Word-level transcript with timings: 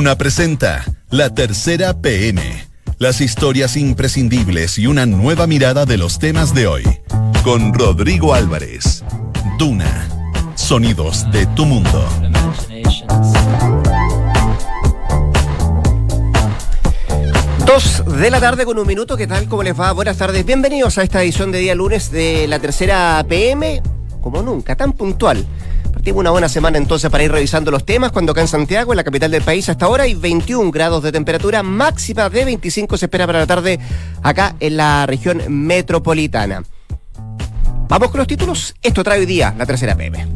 Duna 0.00 0.16
presenta 0.16 0.82
La 1.10 1.34
Tercera 1.34 1.92
PM. 1.92 2.40
Las 2.96 3.20
historias 3.20 3.76
imprescindibles 3.76 4.78
y 4.78 4.86
una 4.86 5.04
nueva 5.04 5.46
mirada 5.46 5.84
de 5.84 5.98
los 5.98 6.18
temas 6.18 6.54
de 6.54 6.66
hoy. 6.66 6.84
Con 7.44 7.74
Rodrigo 7.74 8.32
Álvarez. 8.32 9.04
Duna. 9.58 10.08
Sonidos 10.54 11.30
de 11.32 11.44
tu 11.48 11.66
mundo. 11.66 12.08
Dos 17.66 18.02
de 18.06 18.30
la 18.30 18.40
tarde 18.40 18.64
con 18.64 18.78
un 18.78 18.86
minuto, 18.86 19.18
¿qué 19.18 19.26
tal? 19.26 19.48
¿Cómo 19.48 19.62
les 19.62 19.78
va? 19.78 19.92
Buenas 19.92 20.16
tardes, 20.16 20.46
bienvenidos 20.46 20.96
a 20.96 21.02
esta 21.02 21.22
edición 21.22 21.52
de 21.52 21.58
día 21.58 21.74
lunes 21.74 22.10
de 22.10 22.48
la 22.48 22.58
tercera 22.58 23.22
PM, 23.28 23.82
como 24.22 24.40
nunca, 24.40 24.76
tan 24.76 24.94
puntual. 24.94 25.46
Partimos 26.00 26.20
una 26.20 26.30
buena 26.30 26.48
semana 26.48 26.78
entonces 26.78 27.10
para 27.10 27.24
ir 27.24 27.30
revisando 27.30 27.70
los 27.70 27.84
temas, 27.84 28.10
cuando 28.10 28.32
acá 28.32 28.40
en 28.40 28.48
Santiago, 28.48 28.94
en 28.94 28.96
la 28.96 29.04
capital 29.04 29.30
del 29.30 29.42
país, 29.42 29.68
hasta 29.68 29.84
ahora 29.84 30.04
hay 30.04 30.14
21 30.14 30.70
grados 30.70 31.02
de 31.02 31.12
temperatura, 31.12 31.62
máxima 31.62 32.30
de 32.30 32.46
25 32.46 32.96
se 32.96 33.04
espera 33.04 33.26
para 33.26 33.40
la 33.40 33.46
tarde 33.46 33.78
acá 34.22 34.56
en 34.60 34.78
la 34.78 35.04
región 35.04 35.42
metropolitana. 35.48 36.62
Vamos 37.86 38.10
con 38.10 38.16
los 38.16 38.26
títulos, 38.26 38.74
esto 38.80 39.04
trae 39.04 39.20
hoy 39.20 39.26
día 39.26 39.54
la 39.58 39.66
tercera 39.66 39.94
PM. 39.94 40.26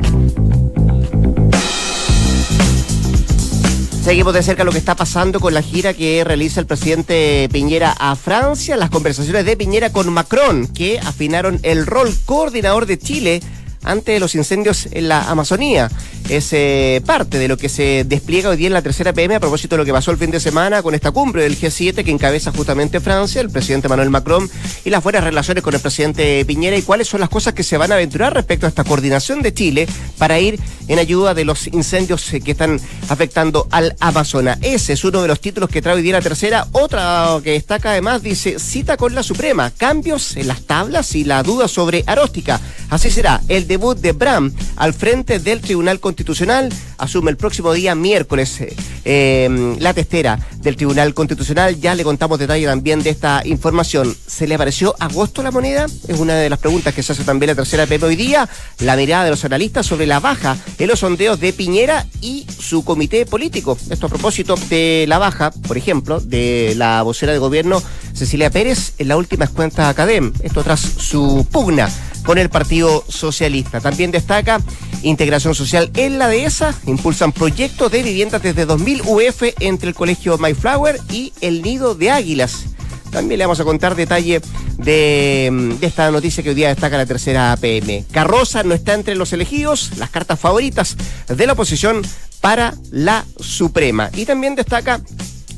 Seguimos 4.02 4.34
de 4.34 4.42
cerca 4.42 4.64
lo 4.64 4.70
que 4.70 4.76
está 4.76 4.94
pasando 4.94 5.40
con 5.40 5.54
la 5.54 5.62
gira 5.62 5.94
que 5.94 6.24
realiza 6.24 6.60
el 6.60 6.66
presidente 6.66 7.48
Piñera 7.50 7.96
a 7.98 8.16
Francia, 8.16 8.76
las 8.76 8.90
conversaciones 8.90 9.46
de 9.46 9.56
Piñera 9.56 9.90
con 9.90 10.12
Macron, 10.12 10.66
que 10.66 10.98
afinaron 10.98 11.58
el 11.62 11.86
rol 11.86 12.14
coordinador 12.26 12.84
de 12.84 12.98
Chile 12.98 13.40
ante 13.84 14.18
los 14.18 14.34
incendios 14.34 14.88
en 14.90 15.08
la 15.08 15.30
Amazonía. 15.30 15.90
Es 16.28 16.52
eh, 16.52 17.02
parte 17.04 17.38
de 17.38 17.48
lo 17.48 17.58
que 17.58 17.68
se 17.68 18.04
despliega 18.04 18.48
hoy 18.48 18.56
día 18.56 18.68
en 18.68 18.72
la 18.72 18.82
tercera 18.82 19.12
PM 19.12 19.34
a 19.34 19.40
propósito 19.40 19.76
de 19.76 19.78
lo 19.78 19.84
que 19.84 19.92
pasó 19.92 20.10
el 20.10 20.16
fin 20.16 20.30
de 20.30 20.40
semana 20.40 20.82
con 20.82 20.94
esta 20.94 21.10
cumbre 21.10 21.42
del 21.42 21.58
G7 21.58 22.02
que 22.02 22.10
encabeza 22.10 22.50
justamente 22.50 23.00
Francia, 23.00 23.42
el 23.42 23.50
presidente 23.50 23.88
Manuel 23.88 24.08
Macron 24.08 24.50
y 24.84 24.90
las 24.90 25.02
buenas 25.02 25.22
relaciones 25.22 25.62
con 25.62 25.74
el 25.74 25.80
presidente 25.80 26.44
Piñera 26.46 26.76
y 26.76 26.82
cuáles 26.82 27.08
son 27.08 27.20
las 27.20 27.28
cosas 27.28 27.52
que 27.52 27.62
se 27.62 27.76
van 27.76 27.92
a 27.92 27.96
aventurar 27.96 28.32
respecto 28.32 28.64
a 28.64 28.70
esta 28.70 28.84
coordinación 28.84 29.42
de 29.42 29.52
Chile 29.52 29.86
para 30.16 30.40
ir 30.40 30.58
en 30.88 30.98
ayuda 30.98 31.34
de 31.34 31.44
los 31.44 31.66
incendios 31.66 32.30
que 32.42 32.50
están 32.50 32.80
afectando 33.08 33.68
al 33.70 33.94
Amazonas. 34.00 34.58
Ese 34.62 34.94
es 34.94 35.04
uno 35.04 35.20
de 35.20 35.28
los 35.28 35.40
títulos 35.40 35.68
que 35.68 35.82
trae 35.82 35.96
hoy 35.96 36.02
día 36.02 36.14
la 36.14 36.22
tercera. 36.22 36.66
Otra 36.72 37.38
que 37.42 37.52
destaca 37.52 37.90
además 37.90 38.22
dice 38.22 38.58
cita 38.58 38.96
con 38.96 39.14
la 39.14 39.22
Suprema, 39.22 39.70
cambios 39.70 40.36
en 40.36 40.48
las 40.48 40.62
tablas 40.62 41.14
y 41.14 41.24
la 41.24 41.42
duda 41.42 41.68
sobre 41.68 42.04
Aróstica. 42.06 42.60
Así 42.90 43.10
será 43.10 43.40
el 43.48 43.66
debut 43.74 43.98
de 43.98 44.12
Bram 44.12 44.52
al 44.76 44.94
frente 44.94 45.40
del 45.40 45.60
Tribunal 45.60 45.98
Constitucional. 45.98 46.72
Asume 46.96 47.32
el 47.32 47.36
próximo 47.36 47.72
día, 47.72 47.96
miércoles, 47.96 48.58
eh, 49.04 49.76
la 49.80 49.92
testera 49.92 50.38
del 50.58 50.76
Tribunal 50.76 51.12
Constitucional. 51.12 51.80
Ya 51.80 51.96
le 51.96 52.04
contamos 52.04 52.38
detalle 52.38 52.66
también 52.66 53.02
de 53.02 53.10
esta 53.10 53.42
información. 53.44 54.16
¿Se 54.28 54.46
le 54.46 54.54
apareció 54.54 54.94
agosto 55.00 55.42
la 55.42 55.50
moneda? 55.50 55.86
Es 56.06 56.20
una 56.20 56.36
de 56.36 56.48
las 56.48 56.60
preguntas 56.60 56.94
que 56.94 57.02
se 57.02 57.12
hace 57.12 57.24
también 57.24 57.48
la 57.48 57.56
tercera 57.56 57.84
PP 57.86 58.04
hoy 58.06 58.14
día. 58.14 58.48
La 58.78 58.94
mirada 58.94 59.24
de 59.24 59.30
los 59.30 59.44
analistas 59.44 59.86
sobre 59.86 60.06
la 60.06 60.20
baja 60.20 60.56
en 60.78 60.86
los 60.86 61.00
sondeos 61.00 61.40
de 61.40 61.52
Piñera 61.52 62.06
y 62.20 62.46
su 62.56 62.84
comité 62.84 63.26
político. 63.26 63.76
Esto 63.90 64.06
a 64.06 64.08
propósito 64.08 64.54
de 64.70 65.04
la 65.08 65.18
baja, 65.18 65.50
por 65.50 65.76
ejemplo, 65.76 66.20
de 66.20 66.74
la 66.76 67.02
vocera 67.02 67.32
de 67.32 67.38
gobierno 67.38 67.82
Cecilia 68.14 68.50
Pérez 68.50 68.92
en 68.98 69.08
la 69.08 69.16
última 69.16 69.48
cuenta 69.48 69.88
Academ. 69.88 70.32
Esto 70.44 70.62
tras 70.62 70.80
su 70.80 71.44
pugna 71.50 71.90
con 72.24 72.38
el 72.38 72.48
Partido 72.48 73.04
Socialista. 73.08 73.80
También 73.80 74.10
destaca 74.10 74.60
integración 75.02 75.54
social 75.54 75.90
en 75.94 76.18
la 76.18 76.28
dehesa, 76.28 76.74
impulsan 76.86 77.32
proyectos 77.32 77.92
de 77.92 78.02
viviendas 78.02 78.42
desde 78.42 78.66
2000 78.66 79.02
UF 79.02 79.42
entre 79.60 79.90
el 79.90 79.94
Colegio 79.94 80.38
Mayflower 80.38 81.00
y 81.10 81.32
el 81.40 81.62
Nido 81.62 81.94
de 81.94 82.10
Águilas. 82.10 82.64
También 83.10 83.38
le 83.38 83.44
vamos 83.44 83.60
a 83.60 83.64
contar 83.64 83.94
detalle 83.94 84.40
de, 84.76 85.76
de, 85.80 85.86
esta 85.86 86.10
noticia 86.10 86.42
que 86.42 86.48
hoy 86.48 86.54
día 86.56 86.68
destaca 86.68 86.96
la 86.96 87.06
tercera 87.06 87.56
PM. 87.60 88.04
Carroza 88.10 88.64
no 88.64 88.74
está 88.74 88.94
entre 88.94 89.14
los 89.14 89.32
elegidos, 89.32 89.92
las 89.98 90.10
cartas 90.10 90.40
favoritas 90.40 90.96
de 91.28 91.46
la 91.46 91.52
oposición 91.52 92.02
para 92.40 92.74
la 92.90 93.24
Suprema. 93.38 94.10
Y 94.14 94.26
también 94.26 94.56
destaca 94.56 95.00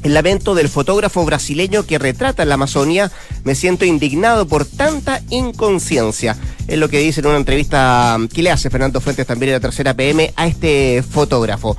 el 0.03 0.15
lamento 0.15 0.55
del 0.55 0.69
fotógrafo 0.69 1.25
brasileño 1.25 1.85
que 1.85 1.99
retrata 1.99 2.45
la 2.45 2.55
Amazonía, 2.55 3.11
me 3.45 3.55
siento 3.55 3.85
indignado 3.85 4.47
por 4.47 4.65
tanta 4.65 5.23
inconsciencia. 5.31 6.37
Es 6.69 6.79
lo 6.79 6.89
que 6.89 7.01
dice 7.01 7.21
en 7.21 7.27
una 7.27 7.37
entrevista 7.37 8.19
que 8.33 8.43
le 8.43 8.51
hace 8.51 8.71
Fernando 8.71 9.01
Fuentes 9.01 9.27
también 9.27 9.51
en 9.51 9.55
la 9.55 9.61
tercera 9.61 9.95
PM 9.95 10.33
a 10.37 10.47
este 10.47 11.03
fotógrafo. 11.03 11.77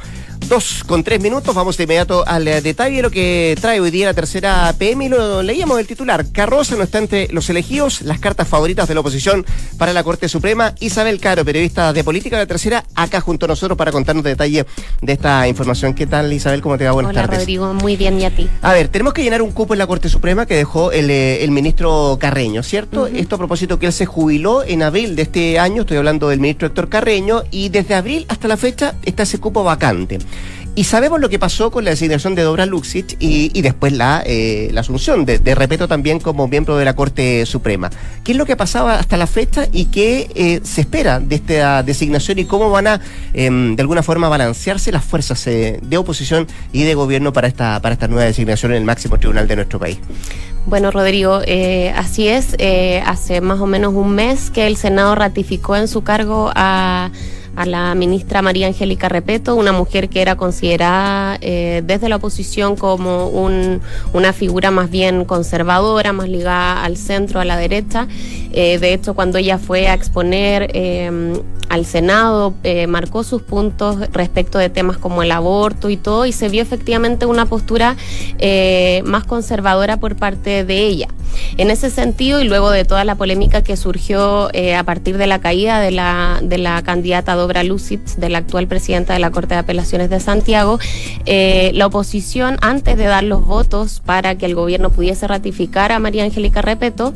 Dos 0.48 0.84
con 0.86 1.03
tres 1.03 1.20
minutos, 1.20 1.53
vamos 1.53 1.75
de 1.75 1.84
inmediato 1.84 2.25
al 2.25 2.46
detalle 2.46 2.98
de 2.98 3.02
lo 3.02 3.12
que 3.12 3.58
trae 3.59 3.81
hoy 3.81 3.92
día 3.92 4.06
la 4.06 4.14
tercera 4.14 4.74
PM 4.78 5.06
y 5.06 5.09
lo 5.09 5.44
leíamos 5.44 5.78
el 5.78 5.86
titular. 5.86 6.25
Carroza 6.31 6.78
no 6.78 6.84
está 6.84 7.00
entre 7.00 7.28
los 7.34 7.50
elegidos, 7.50 8.02
las 8.02 8.20
cartas 8.20 8.47
favoritas 8.47 8.88
de 8.88 8.94
la 8.94 9.02
oposición 9.02 9.46
para 9.78 9.92
la 9.92 10.03
Corte 10.03 10.30
Suprema. 10.30 10.74
Isabel 10.80 11.20
Caro, 11.20 11.44
periodista 11.44 11.92
de 11.92 12.02
política 12.02 12.38
de 12.38 12.44
la 12.44 12.47
tercera, 12.47 12.86
acá 12.96 13.20
junto 13.20 13.46
a 13.46 13.50
nosotros 13.50 13.78
para 13.78 13.92
contarnos 13.92 14.24
detalle 14.24 14.66
de 15.02 15.14
esta 15.14 15.47
información. 15.50 15.94
¿Qué 15.94 16.08
tal, 16.08 16.31
Isabel? 16.31 16.62
¿Cómo 16.62 16.78
te 16.78 16.86
va? 16.86 16.92
Buenas 16.92 17.12
Hola, 17.12 17.24
tardes. 17.24 17.40
Rodrigo, 17.40 17.74
muy 17.74 17.97
bien, 17.97 18.18
¿y 18.22 18.24
a 18.24 18.34
ti? 18.34 18.50
A 18.62 18.72
ver, 18.72 18.88
tenemos 18.88 19.14
que 19.14 19.24
llenar 19.24 19.42
un 19.42 19.52
cupo 19.52 19.74
en 19.74 19.80
la 19.80 19.88
Corte 19.88 20.08
Suprema 20.08 20.46
que 20.46 20.56
dejó 20.56 20.94
el, 20.94 21.09
el 21.09 21.52
ministro 21.52 22.18
Carreño, 22.22 22.64
¿cierto? 22.64 23.02
Uh 23.02 23.08
-huh. 23.08 23.20
Esto 23.20 23.36
a 23.36 23.38
propósito 23.38 23.80
que 23.80 23.88
él 23.88 23.94
se 23.94 24.06
jubiló 24.06 24.64
en 24.64 24.81
abril 24.81 25.18
de 25.18 25.24
este 25.24 25.59
año, 25.59 25.81
estoy 25.81 25.97
hablando 25.97 26.30
del 26.30 26.40
ministro 26.40 26.68
Héctor 26.68 26.88
Carreño, 26.88 27.44
y 27.52 27.68
desde 27.68 27.96
abril 27.96 28.26
hasta 28.30 28.47
la 28.47 28.56
fecha 28.56 28.96
está 29.03 29.24
ese 29.24 29.40
cupo 29.40 29.64
vacante. 29.66 30.20
Y 30.78 30.84
sabemos 30.84 31.20
lo 31.20 31.28
que 31.28 31.40
pasó 31.40 31.72
con 31.72 31.86
la 31.86 31.90
designación 31.90 32.36
de 32.36 32.44
Dobra 32.44 32.68
Luxich 32.68 33.16
y, 33.18 33.62
después 33.64 33.94
la, 33.94 34.22
eh, 34.24 34.70
la 34.72 34.82
asunción 34.82 35.26
de, 35.26 35.40
de, 35.40 35.56
Repeto 35.56 35.88
también 35.88 36.20
como 36.20 36.48
miembro 36.48 36.78
de 36.78 36.86
la 36.86 36.96
Corte 36.96 37.48
Suprema. 37.48 37.90
¿Qué 38.24 38.34
es 38.34 38.38
lo 38.38 38.46
que 38.46 38.56
pasaba 38.56 39.00
hasta 39.00 39.18
la 39.18 39.26
fecha 39.26 39.68
y 39.72 39.86
qué 39.86 40.30
eh, 40.36 40.60
se 40.62 40.82
espera 40.82 41.20
de 41.20 41.34
esta 41.34 41.82
designación 41.82 42.38
y 42.38 42.46
cómo 42.46 42.70
van 42.70 42.86
a, 42.86 43.02
eh, 43.34 43.50
de 43.50 43.82
alguna 43.82 44.04
forma, 44.04 44.30
balancearse 44.30 44.92
las 44.92 45.04
fuerzas 45.04 45.48
eh, 45.48 45.80
de 45.82 45.98
oposición 45.98 46.46
y 46.72 46.84
de 46.84 46.94
gobierno 46.94 47.34
para 47.34 47.48
esta, 47.48 47.82
para 47.82 47.94
esta 47.94 48.08
nueva 48.08 48.26
designación 48.26 48.72
en 48.74 48.78
el 48.78 48.84
máximo 48.84 49.18
tribunal 49.18 49.48
de 49.48 49.56
nuestro 49.56 49.80
país? 49.80 49.98
Bueno, 50.68 50.92
Rodrigo, 50.92 51.42
así 51.96 52.28
es. 52.28 52.56
Hace 53.04 53.42
más 53.42 53.59
o 53.62 53.66
menos 53.66 53.96
un 53.96 54.12
mes 54.12 54.52
que 54.52 54.68
el 54.68 54.78
Senado 54.78 55.16
ratificó 55.16 55.76
en 55.76 55.88
su 55.88 56.04
cargo 56.04 56.52
a 56.54 57.09
a 57.57 57.66
la 57.66 57.95
ministra 57.95 58.44
María 58.44 58.68
Angélica 58.68 59.09
Repeto, 59.09 59.56
una 59.56 59.72
mujer 59.72 60.09
que 60.09 60.22
era 60.22 60.38
considerada 60.38 61.40
eh, 61.41 61.81
desde 61.84 62.07
la 62.07 62.18
oposición 62.18 62.75
como 62.75 63.29
un, 63.29 63.81
una 64.13 64.31
figura 64.31 64.69
más 64.69 64.91
bien 64.91 65.25
conservadora, 65.25 66.13
más 66.13 66.29
ligada 66.29 66.84
al 66.84 66.97
centro, 66.97 67.40
a 67.40 67.46
la 67.46 67.57
derecha. 67.57 68.07
Eh, 68.53 68.78
de 68.78 68.94
hecho, 68.94 69.16
cuando 69.16 69.40
ella 69.40 69.57
fue 69.57 69.88
a 69.88 69.96
exponer 69.96 70.69
eh, 70.73 71.41
al 71.69 71.85
Senado, 71.85 72.53
marcó 72.88 73.23
sus 73.23 73.41
puntos 73.41 73.97
respecto 74.13 74.57
de 74.57 74.69
temas 74.69 74.97
como 74.97 75.22
el 75.22 75.31
aborto 75.31 75.90
y 75.90 75.97
todo, 75.97 76.25
y 76.25 76.31
se 76.31 76.47
vio 76.47 76.62
efectivamente 76.62 77.25
una 77.25 77.46
postura 77.46 77.97
más 79.03 79.25
conservadora 79.25 79.97
por 79.97 80.16
parte 80.16 80.63
de 80.63 80.85
ella. 80.85 81.07
En 81.57 81.69
ese 81.69 81.90
sentido, 81.90 82.40
y 82.41 82.46
luego 82.46 82.72
de 82.72 82.85
toda 82.85 83.03
la 83.03 83.16
polémica 83.16 83.63
que 83.63 83.75
surgió 83.75 84.47
a 84.47 84.84
partir 84.85 85.17
de 85.17 85.28
la 85.28 85.40
caída 85.40 85.81
de 85.81 85.91
la, 85.91 86.40
de 86.41 86.57
la 86.57 86.81
candidata 86.84 87.34
Dobra 87.47 87.63
Lucitz, 87.63 88.18
de 88.18 88.28
la 88.28 88.40
actual 88.40 88.68
presidenta 88.68 89.13
de 89.13 89.19
la 89.19 89.31
Corte 89.31 89.53
de 89.53 89.62
Apelaciones 89.62 90.09
de 90.09 90.19
Santiago, 90.19 90.80
eh, 91.25 91.72
la 91.75 91.85
oposición, 91.85 92.58
antes 92.59 92.97
de 92.97 93.06
dar 93.06 93.24
los 93.24 93.46
votos 93.46 94.02
para 94.06 94.38
que 94.38 94.46
el 94.46 94.53
gobierno 94.53 94.90
pudiese 94.90 95.28
ratificar 95.28 95.94
a 95.94 96.00
María 96.00 96.25
Angélica 96.25 96.62
Repeto, 96.62 97.13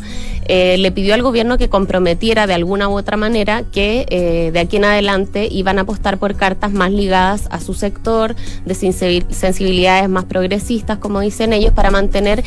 eh, 0.47 0.77
le 0.77 0.89
pidió 0.93 1.15
al 1.15 1.21
gobierno 1.21 1.57
que 1.57 1.67
comprometiera 1.67 2.47
de 2.47 2.53
alguna 2.53 2.87
u 2.87 2.97
otra 2.97 3.17
manera 3.17 3.63
que 3.73 4.05
eh, 4.09 4.51
de 4.53 4.59
aquí 4.61 4.77
en 4.77 4.85
adelante 4.85 5.49
iban 5.51 5.79
a 5.79 5.81
apostar 5.81 6.17
por 6.17 6.35
cartas 6.35 6.71
más 6.71 6.93
ligadas 6.93 7.49
a 7.51 7.59
su 7.59 7.73
sector, 7.73 8.37
de 8.65 8.73
sensibilidades 8.73 10.07
más 10.07 10.23
progresistas, 10.23 10.97
como 10.97 11.19
dicen 11.19 11.51
ellos, 11.51 11.73
para 11.73 11.91
mantener 11.91 12.41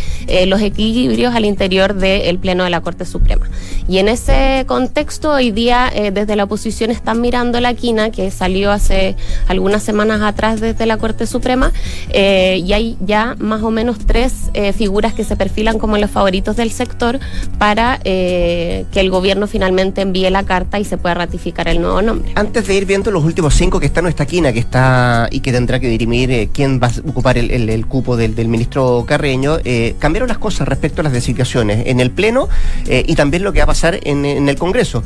los 0.46 0.62
equilibrios 0.62 1.34
al 1.34 1.44
interior 1.44 1.94
del 1.94 2.38
Pleno 2.38 2.64
de 2.64 2.70
la 2.70 2.80
Corte 2.80 3.04
Suprema. 3.04 3.46
Y 3.88 3.98
en 3.98 4.08
ese 4.08 4.64
contexto, 4.66 5.32
hoy 5.32 5.50
día, 5.50 5.92
desde 6.12 6.34
la 6.34 6.44
oposición 6.44 6.90
están 6.90 7.20
mirando 7.20 7.60
la 7.60 7.73
quina 7.74 8.10
que 8.10 8.30
salió 8.30 8.70
hace 8.70 9.16
algunas 9.48 9.82
semanas 9.82 10.22
atrás 10.22 10.60
desde 10.60 10.86
la 10.86 10.96
Corte 10.98 11.26
Suprema 11.26 11.72
eh, 12.10 12.62
y 12.64 12.72
hay 12.72 12.96
ya 13.00 13.36
más 13.38 13.62
o 13.62 13.70
menos 13.70 13.98
tres 14.06 14.50
eh, 14.54 14.72
figuras 14.72 15.14
que 15.14 15.24
se 15.24 15.36
perfilan 15.36 15.78
como 15.78 15.98
los 15.98 16.10
favoritos 16.10 16.56
del 16.56 16.70
sector 16.70 17.18
para 17.58 18.00
eh, 18.04 18.84
que 18.92 19.00
el 19.00 19.10
gobierno 19.10 19.46
finalmente 19.46 20.02
envíe 20.02 20.30
la 20.30 20.44
carta 20.44 20.78
y 20.78 20.84
se 20.84 20.96
pueda 20.96 21.14
ratificar 21.14 21.68
el 21.68 21.80
nuevo 21.80 22.02
nombre. 22.02 22.32
Antes 22.34 22.66
de 22.66 22.74
ir 22.74 22.86
viendo 22.86 23.10
los 23.10 23.24
últimos 23.24 23.54
cinco 23.54 23.80
que 23.80 23.86
están 23.86 24.04
en 24.04 24.10
esta 24.10 24.26
quina 24.26 24.52
que 24.52 24.60
está 24.60 25.28
y 25.30 25.40
que 25.40 25.52
tendrá 25.52 25.80
que 25.80 25.88
dirimir 25.88 26.50
quién 26.52 26.80
va 26.82 26.88
a 26.88 27.08
ocupar 27.08 27.38
el, 27.38 27.86
cupo 27.86 28.16
del, 28.16 28.34
ministro 28.48 29.04
Carreño, 29.06 29.58
cambiaron 29.98 30.28
las 30.28 30.38
cosas 30.38 30.68
respecto 30.68 31.00
a 31.00 31.04
las 31.04 31.12
designaciones 31.12 31.86
en 31.86 32.00
el 32.00 32.10
Pleno 32.10 32.48
y 32.86 33.14
también 33.14 33.42
lo 33.42 33.52
que 33.52 33.60
va 33.60 33.64
a 33.64 33.66
pasar 33.66 33.98
en, 34.02 34.24
el 34.24 34.56
Congreso. 34.56 35.04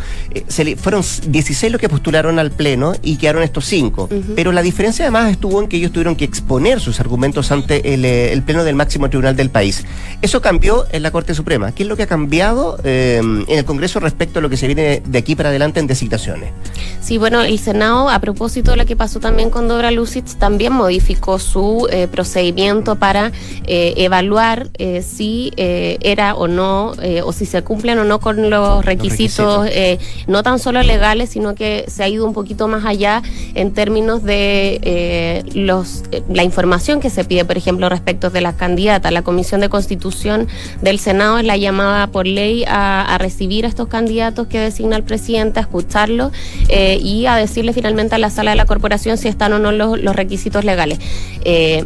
fueron 0.77 1.03
16 1.27 1.73
los 1.73 1.81
que 1.81 1.89
postularon 1.89 2.39
al 2.39 2.51
Pleno 2.59 2.93
y 3.03 3.17
quedaron 3.17 3.43
estos 3.43 3.65
cinco. 3.65 4.11
Pero 4.35 4.53
la 4.53 4.61
diferencia 4.61 5.07
además 5.07 5.31
estuvo 5.31 5.63
en 5.63 5.69
que 5.69 5.79
ellos 5.79 5.93
tuvieron 5.93 6.17
que 6.17 6.27
exponer 6.27 6.81
sus 6.81 7.01
argumentos 7.01 7.51
ante 7.53 7.95
el, 7.95 8.05
el 8.05 8.43
Pleno 8.43 8.65
del 8.65 8.75
máximo 8.75 9.09
tribunal 9.09 9.37
del 9.37 9.49
país. 9.49 9.87
Eso 10.21 10.43
cambió 10.43 10.85
en 10.93 11.03
la 11.03 11.11
Corte 11.11 11.35
Suprema. 11.35 11.73
¿Qué 11.73 11.85
es 11.85 11.89
lo 11.89 11.97
que 11.97 12.03
ha 12.03 12.07
cambiado 12.07 12.79
en 12.85 13.47
el 13.49 13.65
Congreso 13.65 14.01
respecto 14.01 14.41
a 14.41 14.43
lo 14.43 14.51
que 14.51 14.59
se 14.59 14.67
viene 14.67 15.03
de 15.07 15.19
aquí 15.19 15.37
para 15.37 15.49
adelante 15.49 15.81
en 15.81 15.87
designaciones? 15.87 16.51
Sí, 17.01 17.17
bueno, 17.17 17.43
el 17.43 17.59
Senado, 17.59 18.11
a 18.11 18.19
propósito 18.19 18.73
de 18.73 18.77
lo 18.77 18.85
que 18.85 18.97
pasó 18.97 19.21
también 19.21 19.49
con 19.49 19.69
Dobra 19.69 19.91
Lucitz, 19.93 20.35
también 20.37 20.73
modificó 20.73 21.39
su 21.39 21.89
procedimiento 22.11 22.97
para 22.97 23.31
evaluar 23.67 24.69
si 25.01 25.53
era 25.57 26.35
o 26.35 26.49
no, 26.49 26.93
o 27.25 27.33
si 27.33 27.47
se 27.47 27.63
cumplen 27.63 28.01
o 28.01 28.05
no 28.05 28.19
con 28.19 28.51
los 28.51 28.85
requisitos, 28.85 29.69
eh, 29.71 29.99
no 30.27 30.43
tan 30.43 30.59
solo 30.59 30.83
legales, 30.83 31.31
sino 31.31 31.55
que 31.55 31.85
se 31.87 32.03
ha 32.03 32.09
ido 32.09 32.27
un 32.27 32.33
poquito 32.33 32.48
más 32.69 32.85
allá 32.85 33.23
en 33.55 33.73
términos 33.73 34.23
de 34.23 34.81
eh, 34.83 35.43
los 35.55 36.05
eh, 36.13 36.23
la 36.33 36.45
información 36.45 37.01
que 37.01 37.11
se 37.11 37.25
pide, 37.25 37.45
por 37.45 37.57
ejemplo, 37.57 37.89
respecto 37.89 38.31
de 38.31 38.41
las 38.41 38.55
candidatas. 38.55 39.13
La 39.13 39.23
Comisión 39.23 39.61
de 39.61 39.69
Constitución 39.69 40.49
del 40.83 40.99
Senado 40.99 41.39
es 41.39 41.45
la 41.45 41.57
llamada 41.57 42.07
por 42.09 42.27
ley 42.27 42.65
a, 42.67 43.17
recibir 43.19 43.65
a 43.65 43.69
estos 43.69 43.89
candidatos 43.89 44.47
que 44.47 44.61
designa 44.61 44.97
el 44.97 45.03
presidente, 45.03 45.59
a 45.59 45.63
escucharlos 45.63 46.33
y 46.69 47.27
a 47.27 47.35
decirle 47.35 47.73
finalmente 47.73 48.15
a 48.15 48.19
la 48.19 48.31
sala 48.31 48.53
de 48.53 48.57
la 48.57 48.65
corporación 48.65 49.19
si 49.19 49.27
están 49.29 49.53
o 49.53 49.59
no 49.59 49.73
los, 49.73 49.99
requisitos 50.15 50.65
legales. 50.65 50.99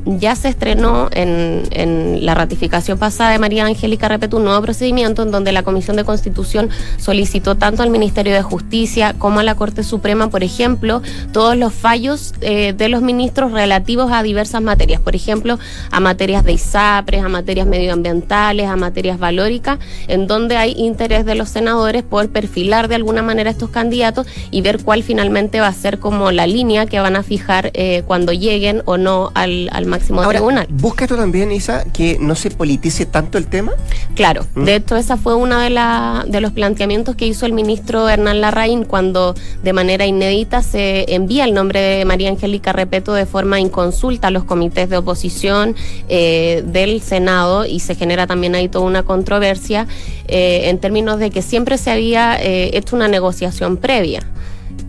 ya 0.05 0.37
se 0.37 0.49
estrenó 0.49 1.09
en, 1.13 1.63
en 1.71 2.25
la 2.27 2.35
ratificación 2.35 2.99
pasada 2.99 3.31
de 3.31 3.39
María 3.39 3.65
Angélica 3.67 4.09
Repeto 4.09 4.37
un 4.37 4.45
nuevo 4.45 4.61
procedimiento 4.63 5.23
en 5.23 5.31
donde 5.31 5.53
la 5.53 5.63
Comisión 5.63 5.97
de 5.97 6.05
Constitución 6.05 6.71
solicitó 6.99 7.57
tanto 7.57 7.83
al 7.83 7.91
Ministerio 7.91 8.35
de 8.35 8.43
Justicia 8.43 9.15
como 9.19 9.41
a 9.41 9.43
la 9.43 9.55
Corte 9.55 9.83
Suprema, 9.83 10.29
por 10.29 10.42
ejemplo, 10.43 11.03
todos 11.33 11.57
los 11.57 11.73
fallos 11.73 12.35
eh, 12.41 12.73
de 12.73 12.89
los 12.89 13.03
ministros 13.03 13.53
relativos 13.53 14.13
a 14.13 14.23
diversas 14.23 14.63
materias, 14.63 15.01
por 15.01 15.15
ejemplo, 15.15 15.59
a 15.91 16.01
materias 16.01 16.45
de 16.45 16.53
ISAPRES, 16.53 17.25
a 17.25 17.29
materias 17.29 17.67
medioambientales, 17.67 18.69
a 18.69 18.77
materias 18.77 19.19
valóricas, 19.19 19.79
en 20.09 20.27
donde 20.27 20.57
hay 20.57 20.75
interés 20.77 21.25
de 21.25 21.35
los 21.35 21.49
senadores 21.49 22.03
por 22.03 22.29
perfilar 22.29 22.89
de 22.89 22.97
alguna 22.97 23.23
manera 23.23 23.51
estos 23.51 23.71
candidatos 23.71 24.27
y 24.51 24.61
ver 24.63 24.83
cuál 24.83 25.03
finalmente 25.03 25.61
va 25.61 25.69
a 25.69 25.73
ser 25.73 25.99
como 25.99 26.33
la 26.33 26.47
línea 26.47 26.87
que 26.87 27.01
van 27.01 27.17
a 27.17 27.23
fijar 27.23 27.71
eh, 27.75 28.03
cuando 28.07 28.33
lleguen 28.33 28.83
o 28.85 28.97
no 28.97 29.31
al, 29.35 29.71
máximo 29.87 30.27
tribunal. 30.29 30.67
¿Busca 30.71 31.05
esto 31.05 31.17
también, 31.17 31.53
Isa, 31.53 31.85
que 31.93 32.19
no 32.21 32.35
se 32.35 32.51
politice 32.51 33.07
tanto 33.07 33.39
el 33.39 33.47
tema? 33.47 33.73
Claro, 34.15 34.47
¿Mm? 34.55 34.65
de 34.65 34.75
hecho 34.77 34.97
esa 34.97 35.17
fue 35.17 35.35
una 35.35 35.63
de, 35.63 35.71
la, 35.71 36.25
de 36.27 36.41
los 36.41 36.53
planteamientos 36.53 37.17
que 37.17 37.27
hizo 37.27 37.47
el 37.47 37.53
ministro 37.53 38.09
Hernán 38.09 38.41
Larraín 38.41 38.85
cuando 38.85 39.35
de 39.63 39.73
manera 39.73 40.07
inédita 40.07 40.32
se 40.63 41.15
envía 41.15 41.45
el 41.45 41.53
nombre 41.53 41.81
de 41.81 42.05
María 42.05 42.31
Angélica 42.31 42.73
Repeto 42.73 43.13
de 43.13 43.27
forma 43.27 43.61
inconsulta 43.61 44.29
a 44.29 44.31
los 44.31 44.45
comités 44.45 44.89
de 44.89 44.97
oposición 44.97 45.77
eh, 46.09 46.63
del 46.67 47.03
Senado 47.03 47.67
y 47.67 47.81
se 47.81 47.95
genera 47.95 48.27
también 48.27 48.55
ahí 48.55 48.69
toda 48.69 48.87
una 48.87 49.03
controversia 49.03 49.87
eh, 50.29 50.71
en 50.71 50.79
términos 50.79 51.19
de 51.19 51.31
que 51.31 51.43
siempre 51.43 51.77
se 51.77 51.91
había 51.91 52.43
eh, 52.43 52.77
hecho 52.77 52.97
una 52.97 53.09
negociación 53.09 53.77
previa 53.77 54.23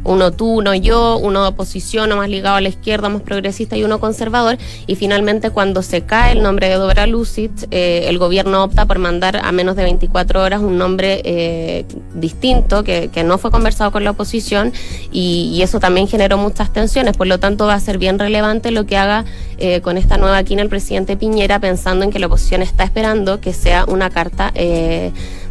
uno 0.03 0.31
tú, 0.31 0.57
uno 0.57 0.73
yo, 0.75 1.17
uno 1.17 1.44
de 1.44 1.50
oposición, 1.50 2.11
o 2.11 2.17
más 2.17 2.29
ligado 2.29 2.55
a 2.55 2.61
la 2.61 2.69
izquierda, 2.69 3.09
más 3.09 3.21
progresista 3.21 3.77
y 3.77 3.83
uno 3.83 4.00
conservador. 4.00 4.57
Y 4.88 4.95
finalmente, 4.95 5.50
cuando 5.50 5.81
se 5.81 6.01
cae 6.01 6.33
el 6.33 6.44
nombre 6.44 6.69
de 6.69 6.75
Dobra 6.75 7.07
Lucid, 7.07 7.51
eh, 7.71 8.05
el 8.07 8.17
gobierno 8.17 8.63
opta 8.63 8.85
por 8.85 9.00
mandar 9.00 9.38
a 9.38 9.51
menos 9.51 9.75
de 9.75 9.83
24 9.83 10.41
horas 10.41 10.61
un 10.61 10.77
nombre 10.77 11.21
eh, 11.23 11.85
distinto 12.15 12.83
que, 12.83 13.09
que, 13.11 13.23
no 13.23 13.38
fue 13.38 13.51
conversado 13.51 13.91
con 13.91 14.03
la 14.03 14.11
oposición 14.11 14.73
y, 15.11 15.61
eso 15.63 15.79
también 15.79 16.09
generó 16.09 16.38
muchas 16.38 16.73
tensiones. 16.73 17.15
Por 17.15 17.27
lo 17.27 17.39
tanto, 17.39 17.65
va 17.65 17.75
a 17.75 17.79
ser 17.79 17.97
bien 17.97 18.19
relevante 18.19 18.71
lo 18.71 18.85
que 18.85 18.97
haga 18.97 19.23
eh, 19.57 19.79
con 19.79 19.97
esta 19.97 20.17
nueva 20.17 20.44
quina 20.44 20.61
el 20.61 20.67
presidente 20.67 21.15
Piñera, 21.15 21.59
pensando 21.59 22.03
en 22.03 22.11
que 22.11 22.19
la 22.19 22.27
oposición 22.27 22.61
está 22.61 22.83
esperando 22.83 23.39
que 23.39 23.53
sea 23.53 23.85
una 23.88 24.09
carta 24.09 24.51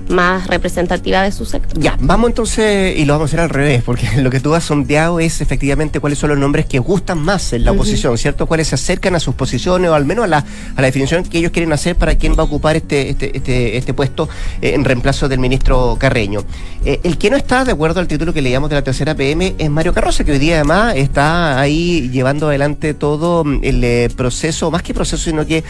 más 0.08 0.46
representativa 0.46 1.22
de 1.22 1.32
su 1.32 1.44
sector. 1.44 1.78
Ya, 1.81 1.96
vamos 2.00 2.31
entonces, 2.31 2.99
y 2.99 3.04
lo 3.04 3.14
vamos 3.14 3.26
a 3.26 3.31
hacer 3.31 3.40
al 3.40 3.50
revés, 3.50 3.82
porque 3.82 4.08
lo 4.19 4.31
que 4.31 4.40
tú 4.40 4.54
has 4.54 4.64
sondeado 4.64 5.20
es 5.20 5.40
efectivamente 5.40 6.00
cuáles 6.00 6.19
son 6.19 6.31
los 6.31 6.38
nombres 6.38 6.66
que 6.66 6.78
gustan 6.78 7.19
más 7.19 7.52
en 7.52 7.64
la 7.64 7.72
oposición, 7.72 8.16
¿cierto? 8.19 8.46
Cuáles 8.46 8.69
se 8.69 8.75
acercan 8.75 9.14
a 9.14 9.20
sus 9.20 9.34
posiciones 9.34 9.90
o 9.90 9.94
al 9.94 10.04
menos 10.04 10.25
a 10.25 10.28
la, 10.28 10.38
a 10.38 10.81
la 10.81 10.87
definición 10.87 11.25
que 11.25 11.38
ellos 11.38 11.52
quieren 11.52 11.72
hacer 11.72 11.96
para 11.96 12.16
quién 12.16 12.34
va 12.34 12.43
a 12.43 12.44
ocupar 12.44 12.76
este, 12.76 13.10
este, 13.10 13.37
este, 13.37 13.76
este 13.76 13.94
puesto 13.94 14.28
eh, 14.60 14.75
en 14.75 14.84
reemplazo 14.84 15.28
del 15.28 15.38
ministro 15.38 15.96
Carreño. 15.99 16.40
Eh, 16.84 17.00
el 17.04 17.19
que 17.19 17.31
no 17.31 17.37
está 17.37 17.64
de 17.64 17.72
acuerdo 17.72 18.00
al 18.00 18.08
título 18.08 18.32
que 18.32 18.43
leíamos 18.43 18.69
de 18.70 18.76
la 18.76 18.82
tercera 18.82 19.14
PM 19.14 19.54
es 19.58 19.70
Mario 19.70 19.93
Carroza, 19.94 20.25
que 20.25 20.32
hoy 20.32 20.38
día 20.38 20.56
además 20.56 20.94
está 20.96 21.60
ahí 21.60 22.10
llevando 22.10 22.49
adelante 22.49 22.94
todo 22.94 23.44
mm, 23.44 23.60
el 23.62 23.84
eh, 23.84 24.08
proceso, 24.16 24.70
más 24.70 24.82
que 24.82 24.94
proceso, 24.94 25.22
sino 25.22 25.46
que 25.46 25.64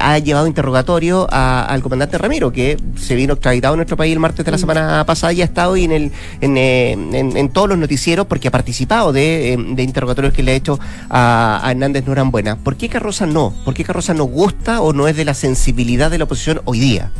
ha 0.00 0.18
llevado 0.18 0.46
interrogatorio 0.46 1.26
al 1.30 1.82
comandante 1.82 2.18
Ramiro, 2.18 2.52
que 2.52 2.76
se 2.96 3.14
vino 3.14 3.34
extraditado 3.34 3.69
nuestro 3.76 3.96
país 3.96 4.12
el 4.12 4.18
martes 4.18 4.44
de 4.44 4.50
la 4.50 4.56
mm. 4.56 4.60
semana 4.60 5.04
pasada 5.06 5.32
y 5.32 5.42
ha 5.42 5.44
estado 5.44 5.76
en, 5.76 5.92
el, 5.92 6.12
eh, 6.40 6.92
en, 6.92 7.36
en, 7.36 7.48
todos 7.50 7.68
los 7.68 7.78
noticieros 7.78 8.26
porque 8.26 8.48
ha 8.48 8.50
participado 8.50 9.12
de, 9.12 9.54
eh, 9.54 9.82
interrogatorios 9.82 10.32
que 10.34 10.42
le 10.42 10.52
ha 10.52 10.54
hecho 10.54 10.78
a, 11.08 11.66
Hernández 11.70 12.06
Norambuena. 12.06 12.56
¿Por 12.56 12.76
qué 12.76 12.88
Carroza 12.88 13.26
no? 13.26 13.54
¿Por 13.64 13.74
qué 13.74 13.84
Carroza 13.84 14.14
no 14.14 14.24
gusta 14.24 14.80
o 14.80 14.92
no 14.92 15.08
es 15.08 15.16
de 15.16 15.24
la 15.24 15.34
sensibilidad 15.34 16.10
de 16.10 16.18
la 16.18 16.24
oposición 16.24 16.60
hoy 16.64 16.80
día? 16.80 17.10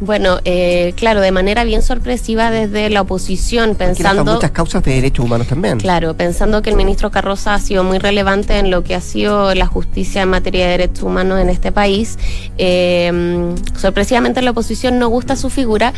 Bueno, 0.00 0.38
eh, 0.44 0.92
claro, 0.96 1.20
de 1.20 1.32
manera 1.32 1.64
bien 1.64 1.82
sorpresiva 1.82 2.50
desde 2.50 2.90
la 2.90 3.02
oposición, 3.02 3.74
pensando... 3.74 4.24
muchas 4.24 4.50
causas 4.50 4.82
de 4.82 4.94
derechos 4.94 5.24
humanos 5.24 5.46
también. 5.46 5.78
Claro, 5.78 6.14
pensando 6.14 6.62
que 6.62 6.70
el 6.70 6.76
ministro 6.76 7.10
Carroza 7.10 7.54
ha 7.54 7.60
sido 7.60 7.84
muy 7.84 7.98
relevante 7.98 8.58
en 8.58 8.70
lo 8.70 8.84
que 8.84 8.94
ha 8.94 9.00
sido 9.00 9.54
la 9.54 9.66
justicia 9.66 10.22
en 10.22 10.28
materia 10.28 10.64
de 10.66 10.70
derechos 10.72 11.02
humanos 11.04 11.40
en 11.40 11.48
este 11.48 11.72
país. 11.72 12.18
Eh, 12.58 13.54
sorpresivamente 13.76 14.42
la 14.42 14.50
oposición 14.50 14.98
no 14.98 15.08
gusta 15.08 15.36
su 15.36 15.50
figura, 15.50 15.92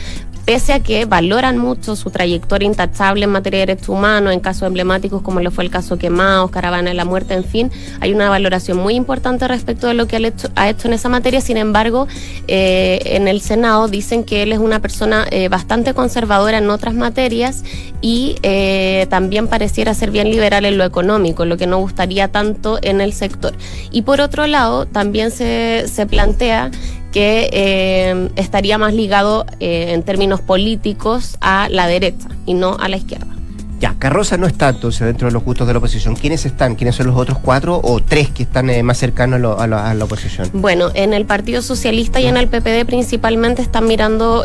pese 0.44 0.72
a 0.72 0.80
que 0.80 1.04
valoran 1.04 1.58
mucho 1.58 1.94
su 1.94 2.10
trayectoria 2.10 2.66
intachable 2.66 3.24
en 3.24 3.30
materia 3.30 3.60
de 3.60 3.66
derechos 3.66 3.90
humanos, 3.90 4.32
en 4.32 4.40
casos 4.40 4.62
emblemáticos 4.62 5.20
como 5.20 5.40
lo 5.40 5.50
fue 5.50 5.64
el 5.64 5.70
caso 5.70 5.98
Quemados, 5.98 6.50
Caravana 6.50 6.88
de 6.88 6.94
la 6.94 7.04
Muerte, 7.04 7.34
en 7.34 7.44
fin, 7.44 7.70
hay 8.00 8.14
una 8.14 8.30
valoración 8.30 8.78
muy 8.78 8.94
importante 8.94 9.46
respecto 9.46 9.88
de 9.88 9.94
lo 9.94 10.06
que 10.06 10.16
ha 10.16 10.20
hecho, 10.20 10.48
ha 10.54 10.70
hecho 10.70 10.88
en 10.88 10.94
esa 10.94 11.08
materia. 11.08 11.40
Sin 11.42 11.58
embargo, 11.58 12.08
eh, 12.46 13.00
en 13.04 13.28
el 13.28 13.42
Senado 13.42 13.77
dicen 13.86 14.24
que 14.24 14.42
él 14.42 14.52
es 14.52 14.58
una 14.58 14.80
persona 14.80 15.26
eh, 15.30 15.48
bastante 15.48 15.94
conservadora 15.94 16.58
en 16.58 16.68
otras 16.70 16.94
materias 16.94 17.62
y 18.00 18.36
eh, 18.42 19.06
también 19.10 19.46
pareciera 19.46 19.94
ser 19.94 20.10
bien 20.10 20.30
liberal 20.30 20.64
en 20.64 20.76
lo 20.78 20.84
económico, 20.84 21.44
lo 21.44 21.56
que 21.56 21.68
no 21.68 21.78
gustaría 21.78 22.28
tanto 22.28 22.78
en 22.82 23.00
el 23.00 23.12
sector. 23.12 23.54
Y 23.92 24.02
por 24.02 24.20
otro 24.20 24.46
lado, 24.48 24.86
también 24.86 25.30
se, 25.30 25.86
se 25.86 26.06
plantea 26.06 26.72
que 27.12 27.48
eh, 27.52 28.28
estaría 28.34 28.76
más 28.78 28.92
ligado 28.92 29.46
en 29.60 30.02
términos 30.02 30.40
políticos 30.40 31.38
a 31.40 31.68
la 31.70 31.86
derecha 31.86 32.28
y 32.44 32.54
no 32.54 32.76
a 32.80 32.88
la 32.88 32.96
izquierda. 32.96 33.37
Ya, 33.78 33.94
Carroza 33.98 34.36
no 34.36 34.46
está 34.46 34.70
entonces 34.70 35.06
dentro 35.06 35.28
de 35.28 35.32
los 35.32 35.44
gustos 35.44 35.66
de 35.66 35.72
la 35.72 35.78
oposición. 35.78 36.16
¿Quiénes 36.16 36.46
están? 36.46 36.74
¿Quiénes 36.74 36.96
son 36.96 37.06
los 37.06 37.16
otros 37.16 37.38
cuatro 37.38 37.80
o 37.82 38.00
tres 38.00 38.30
que 38.30 38.42
están 38.42 38.70
eh, 38.70 38.82
más 38.82 38.98
cercanos 38.98 39.40
a, 39.60 39.66
la 39.66 40.04
oposición? 40.04 40.50
Bueno, 40.52 40.90
en 40.94 41.12
el 41.12 41.24
Partido 41.26 41.62
Socialista 41.62 42.20
y 42.20 42.26
en 42.26 42.36
el 42.36 42.48
PPD 42.48 42.86
principalmente 42.86 43.62
están 43.62 43.86
mirando 43.86 44.44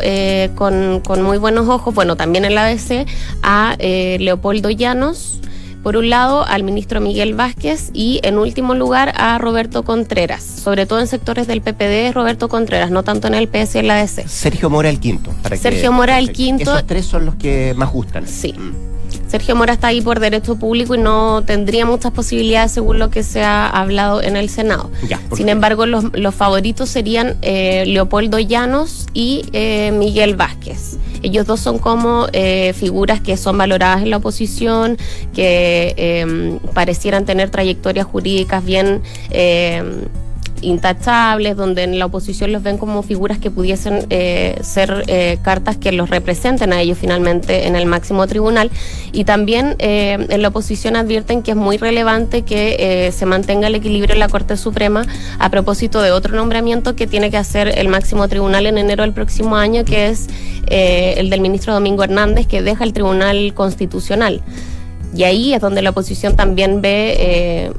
con, 0.54 1.00
con, 1.00 1.22
muy 1.22 1.38
buenos 1.38 1.68
ojos, 1.68 1.94
bueno, 1.94 2.16
también 2.16 2.44
en 2.44 2.54
la 2.54 2.66
ADC, 2.66 3.06
a 3.42 3.76
Leopoldo 3.78 4.70
Llanos, 4.70 5.40
por 5.84 5.98
un 5.98 6.08
lado, 6.08 6.46
al 6.46 6.62
ministro 6.62 7.02
Miguel 7.02 7.34
Vázquez 7.34 7.90
y, 7.92 8.18
en 8.22 8.38
último 8.38 8.74
lugar, 8.74 9.12
a 9.16 9.36
Roberto 9.36 9.82
Contreras. 9.82 10.42
Sobre 10.42 10.86
todo 10.86 10.98
en 10.98 11.06
sectores 11.06 11.46
del 11.46 11.60
PPD, 11.60 12.14
Roberto 12.14 12.48
Contreras, 12.48 12.90
no 12.90 13.02
tanto 13.02 13.28
en 13.28 13.34
el 13.34 13.48
PS 13.48 13.74
y 13.74 13.78
en 13.80 13.88
la 13.88 13.96
DC. 13.96 14.26
Sergio 14.26 14.70
Mora 14.70 14.88
el 14.88 14.98
quinto. 14.98 15.30
Sergio 15.60 15.92
Mora 15.92 16.18
el 16.18 16.32
quinto. 16.32 16.72
Esos 16.72 16.86
tres 16.86 17.04
son 17.04 17.26
los 17.26 17.34
que 17.34 17.74
más 17.76 17.92
gustan. 17.92 18.26
Sí. 18.26 18.54
Mm. 18.54 18.93
Sergio 19.28 19.56
Mora 19.56 19.74
está 19.74 19.88
ahí 19.88 20.00
por 20.00 20.20
derecho 20.20 20.56
público 20.56 20.94
y 20.94 20.98
no 20.98 21.42
tendría 21.44 21.86
muchas 21.86 22.12
posibilidades 22.12 22.72
según 22.72 22.98
lo 22.98 23.10
que 23.10 23.22
se 23.22 23.42
ha 23.42 23.68
hablado 23.68 24.22
en 24.22 24.36
el 24.36 24.48
Senado. 24.48 24.90
Sin 25.34 25.48
embargo, 25.48 25.86
los, 25.86 26.34
favoritos 26.34 26.88
serían 26.88 27.36
eh, 27.42 27.84
Leopoldo 27.86 28.38
Llanos 28.38 29.06
y 29.14 29.44
eh, 29.52 29.92
Miguel 29.92 30.36
Vázquez. 30.36 30.98
Ellos 31.22 31.46
dos 31.46 31.60
son 31.60 31.78
como 31.78 32.26
eh, 32.32 32.74
figuras 32.74 33.20
que 33.20 33.36
son 33.36 33.56
valoradas 33.56 34.02
en 34.02 34.10
la 34.10 34.18
oposición, 34.18 34.98
que 35.34 35.94
em, 35.96 36.58
parecieran 36.74 37.24
tener 37.24 37.50
trayectorias 37.50 38.06
jurídicas 38.06 38.64
bien 38.64 39.02
em, 39.30 40.02
intachables, 40.64 41.56
donde 41.56 41.82
en 41.82 41.98
la 41.98 42.06
oposición 42.06 42.52
los 42.52 42.62
ven 42.62 42.78
como 42.78 43.02
figuras 43.02 43.38
que 43.38 43.50
pudiesen 43.50 44.06
eh, 44.10 44.58
ser 44.62 45.04
eh, 45.06 45.38
cartas 45.42 45.76
que 45.76 45.92
los 45.92 46.10
representen 46.10 46.72
a 46.72 46.80
ellos 46.80 46.98
finalmente 46.98 47.66
en 47.66 47.76
el 47.76 47.86
máximo 47.86 48.26
tribunal. 48.26 48.70
Y 49.12 49.24
también 49.24 49.76
eh, 49.78 50.26
en 50.28 50.42
la 50.42 50.48
oposición 50.48 50.96
advierten 50.96 51.42
que 51.42 51.52
es 51.52 51.56
muy 51.56 51.76
relevante 51.76 52.42
que 52.42 53.12
se 53.14 53.26
mantenga 53.26 53.68
el 53.68 53.74
equilibrio 53.74 54.14
en 54.14 54.20
la 54.20 54.28
Corte 54.28 54.56
Suprema 54.56 55.06
a 55.38 55.50
propósito 55.50 56.02
de 56.02 56.10
otro 56.10 56.34
nombramiento 56.34 56.96
que 56.96 57.06
tiene 57.06 57.30
que 57.30 57.36
hacer 57.36 57.78
el 57.78 57.88
máximo 57.88 58.28
tribunal 58.28 58.66
en 58.66 58.78
enero 58.78 59.02
del 59.02 59.12
próximo 59.12 59.56
año, 59.56 59.84
que 59.84 60.08
es 60.08 60.28
el 60.66 61.30
del 61.30 61.40
ministro 61.40 61.74
Domingo 61.74 62.02
Hernández, 62.02 62.46
que 62.46 62.62
deja 62.62 62.84
el 62.84 62.92
Tribunal 62.92 63.54
Constitucional. 63.54 64.42
Y 65.14 65.22
ahí 65.24 65.54
es 65.54 65.60
donde 65.60 65.82
la 65.82 65.90
oposición 65.90 66.36
también 66.36 66.80
ve... 66.80 67.72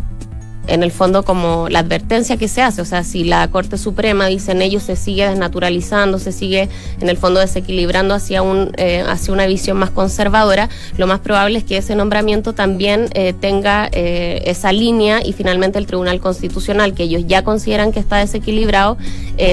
Eh, 0.68 0.76
en 0.76 0.84
el 0.84 0.92
fondo 0.92 1.24
como 1.24 1.70
la 1.70 1.80
advertencia 1.80 2.38
que 2.38 2.48
se 2.48 2.62
hace, 2.62 2.82
o 2.82 2.86
sea, 2.86 3.04
si 3.04 3.24
la 3.24 3.48
Corte 3.48 3.78
Suprema 3.78 4.28
dicen 4.28 4.62
ellos 4.62 4.84
se 4.84 4.96
sigue 4.96 5.28
desnaturalizando, 5.28 6.20
se 6.20 6.32
sigue 6.32 6.70
en 7.00 7.10
el 7.10 7.18
fondo 7.18 7.40
desequilibrando 7.40 8.14
hacia 8.14 8.42
un 8.42 8.72
eh, 8.78 9.04
hacia 9.08 9.34
una 9.34 9.48
visión 9.48 9.78
más 9.78 9.90
conservadora, 9.90 10.70
lo 10.98 11.08
más 11.08 11.20
probable 11.20 11.58
es 11.58 11.64
que 11.64 11.78
ese 11.78 11.96
nombramiento 11.96 12.54
también 12.54 13.08
eh, 13.14 13.34
tenga 13.34 13.90
eh, 13.92 14.44
esa 14.46 14.72
línea 14.72 15.26
y 15.26 15.34
finalmente 15.34 15.80
el 15.80 15.88
Tribunal 15.88 16.20
Constitucional, 16.20 16.94
que 16.94 17.04
ellos 17.04 17.24
ya 17.26 17.44
consideran 17.44 17.92
que 17.92 18.00
está 18.00 18.18
desequilibrado, 18.18 18.98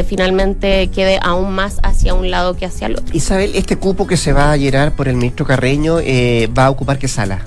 finalmente 0.07 0.89
quede 0.89 1.19
aún 1.23 1.53
más 1.53 1.79
hacia 1.83 2.15
un 2.15 2.31
lado 2.31 2.57
que 2.57 2.67
hacia 2.67 2.87
el 2.87 2.95
otro. 2.95 3.15
Isabel, 3.17 3.53
este 3.55 3.77
cupo 3.77 4.07
que 4.07 4.17
se 4.17 4.33
va 4.33 4.53
a 4.53 4.57
llenar 4.57 4.95
por 4.95 5.09
el 5.09 5.17
ministro 5.17 5.47
Carreño 5.47 5.97
va 5.97 6.67
a 6.67 6.71
ocupar 6.71 6.99
qué 6.99 7.09
sala? 7.09 7.43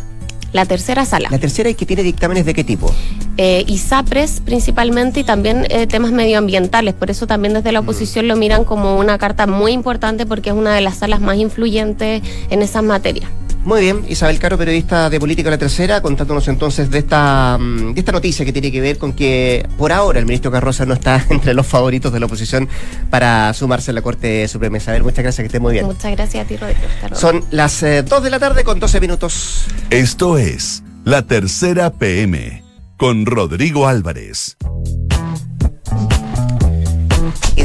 La 0.56 0.66
tercera 0.66 1.04
sala. 1.04 1.28
La 1.32 1.38
tercera 1.38 1.70
y 1.70 1.76
que 1.76 1.86
tiene 1.86 2.02
dictámenes 2.02 2.46
de 2.46 2.54
qué 2.54 2.64
tipo? 2.64 2.90
Eh, 3.36 3.66
ISAPRES 3.68 4.40
principalmente 4.40 5.20
y 5.20 5.26
también 5.26 5.68
eh, 5.70 5.86
temas 5.86 6.14
medioambientales. 6.14 6.94
Por 6.94 7.12
eso 7.12 7.28
también 7.28 7.54
desde 7.54 7.74
la 7.74 7.82
mm. 7.82 7.84
oposición 7.84 8.30
lo 8.30 8.38
miran 8.38 8.64
como 8.64 8.98
una 8.98 9.18
carta 9.18 9.48
muy 9.48 9.74
importante 9.74 10.26
porque 10.26 10.52
es 10.52 10.56
una 10.56 10.74
de 10.74 10.80
las 10.80 11.00
salas 11.00 11.20
más 11.20 11.36
influyentes 11.36 12.24
en 12.50 12.62
esas 12.62 12.84
materias. 12.84 13.30
Muy 13.66 13.82
bien, 13.82 14.06
Isabel 14.08 14.38
Caro, 14.38 14.60
periodista 14.60 15.10
de 15.10 15.20
Política 15.20 15.50
La 15.50 15.58
Tercera, 15.58 16.00
contándonos 16.00 16.48
entonces 16.48 16.92
de 16.92 17.00
esta, 17.00 17.58
mm, 17.60 17.96
de 17.96 18.00
esta 18.00 18.12
noticia 18.12 18.46
que 18.46 18.54
tiene 18.54 18.72
que 18.72 18.80
ver 18.80 19.00
con 19.00 19.14
que 19.14 19.68
por 19.76 19.92
ahora 19.92 20.20
el 20.20 20.28
ministro 20.28 20.52
Carroza 20.52 20.86
no 20.86 20.94
está 20.94 21.26
entre 21.32 21.56
los 21.56 21.66
favoritos 21.66 22.14
de 22.14 22.20
la 22.20 22.28
oposición 22.28 22.70
para 23.10 23.52
sumarse 23.56 23.90
a 23.90 23.96
la 23.96 24.04
Corte 24.04 24.48
Suprema. 24.48 24.78
Isabel, 24.78 25.02
muchas 25.02 25.24
gracias, 25.24 25.42
que 25.42 25.48
esté 25.48 25.60
muy 25.60 25.74
bien. 25.74 25.88
Muchas 25.88 26.12
gracias 26.12 26.46
a 26.46 26.48
ti, 26.48 26.58
Rodrigo. 26.58 26.80
Son 27.14 27.44
las 27.50 27.82
2 27.82 27.90
eh, 27.90 28.04
de 28.04 28.30
la 28.30 28.38
tarde 28.38 28.64
con 28.64 28.80
12 28.80 29.02
minutos. 29.02 29.66
Esto 29.90 30.38
es 30.38 30.84
La 31.04 31.24
Tercera 31.24 31.92
PM 31.92 32.64
con 32.98 33.26
Rodrigo 33.26 33.88
Álvarez 33.88 34.58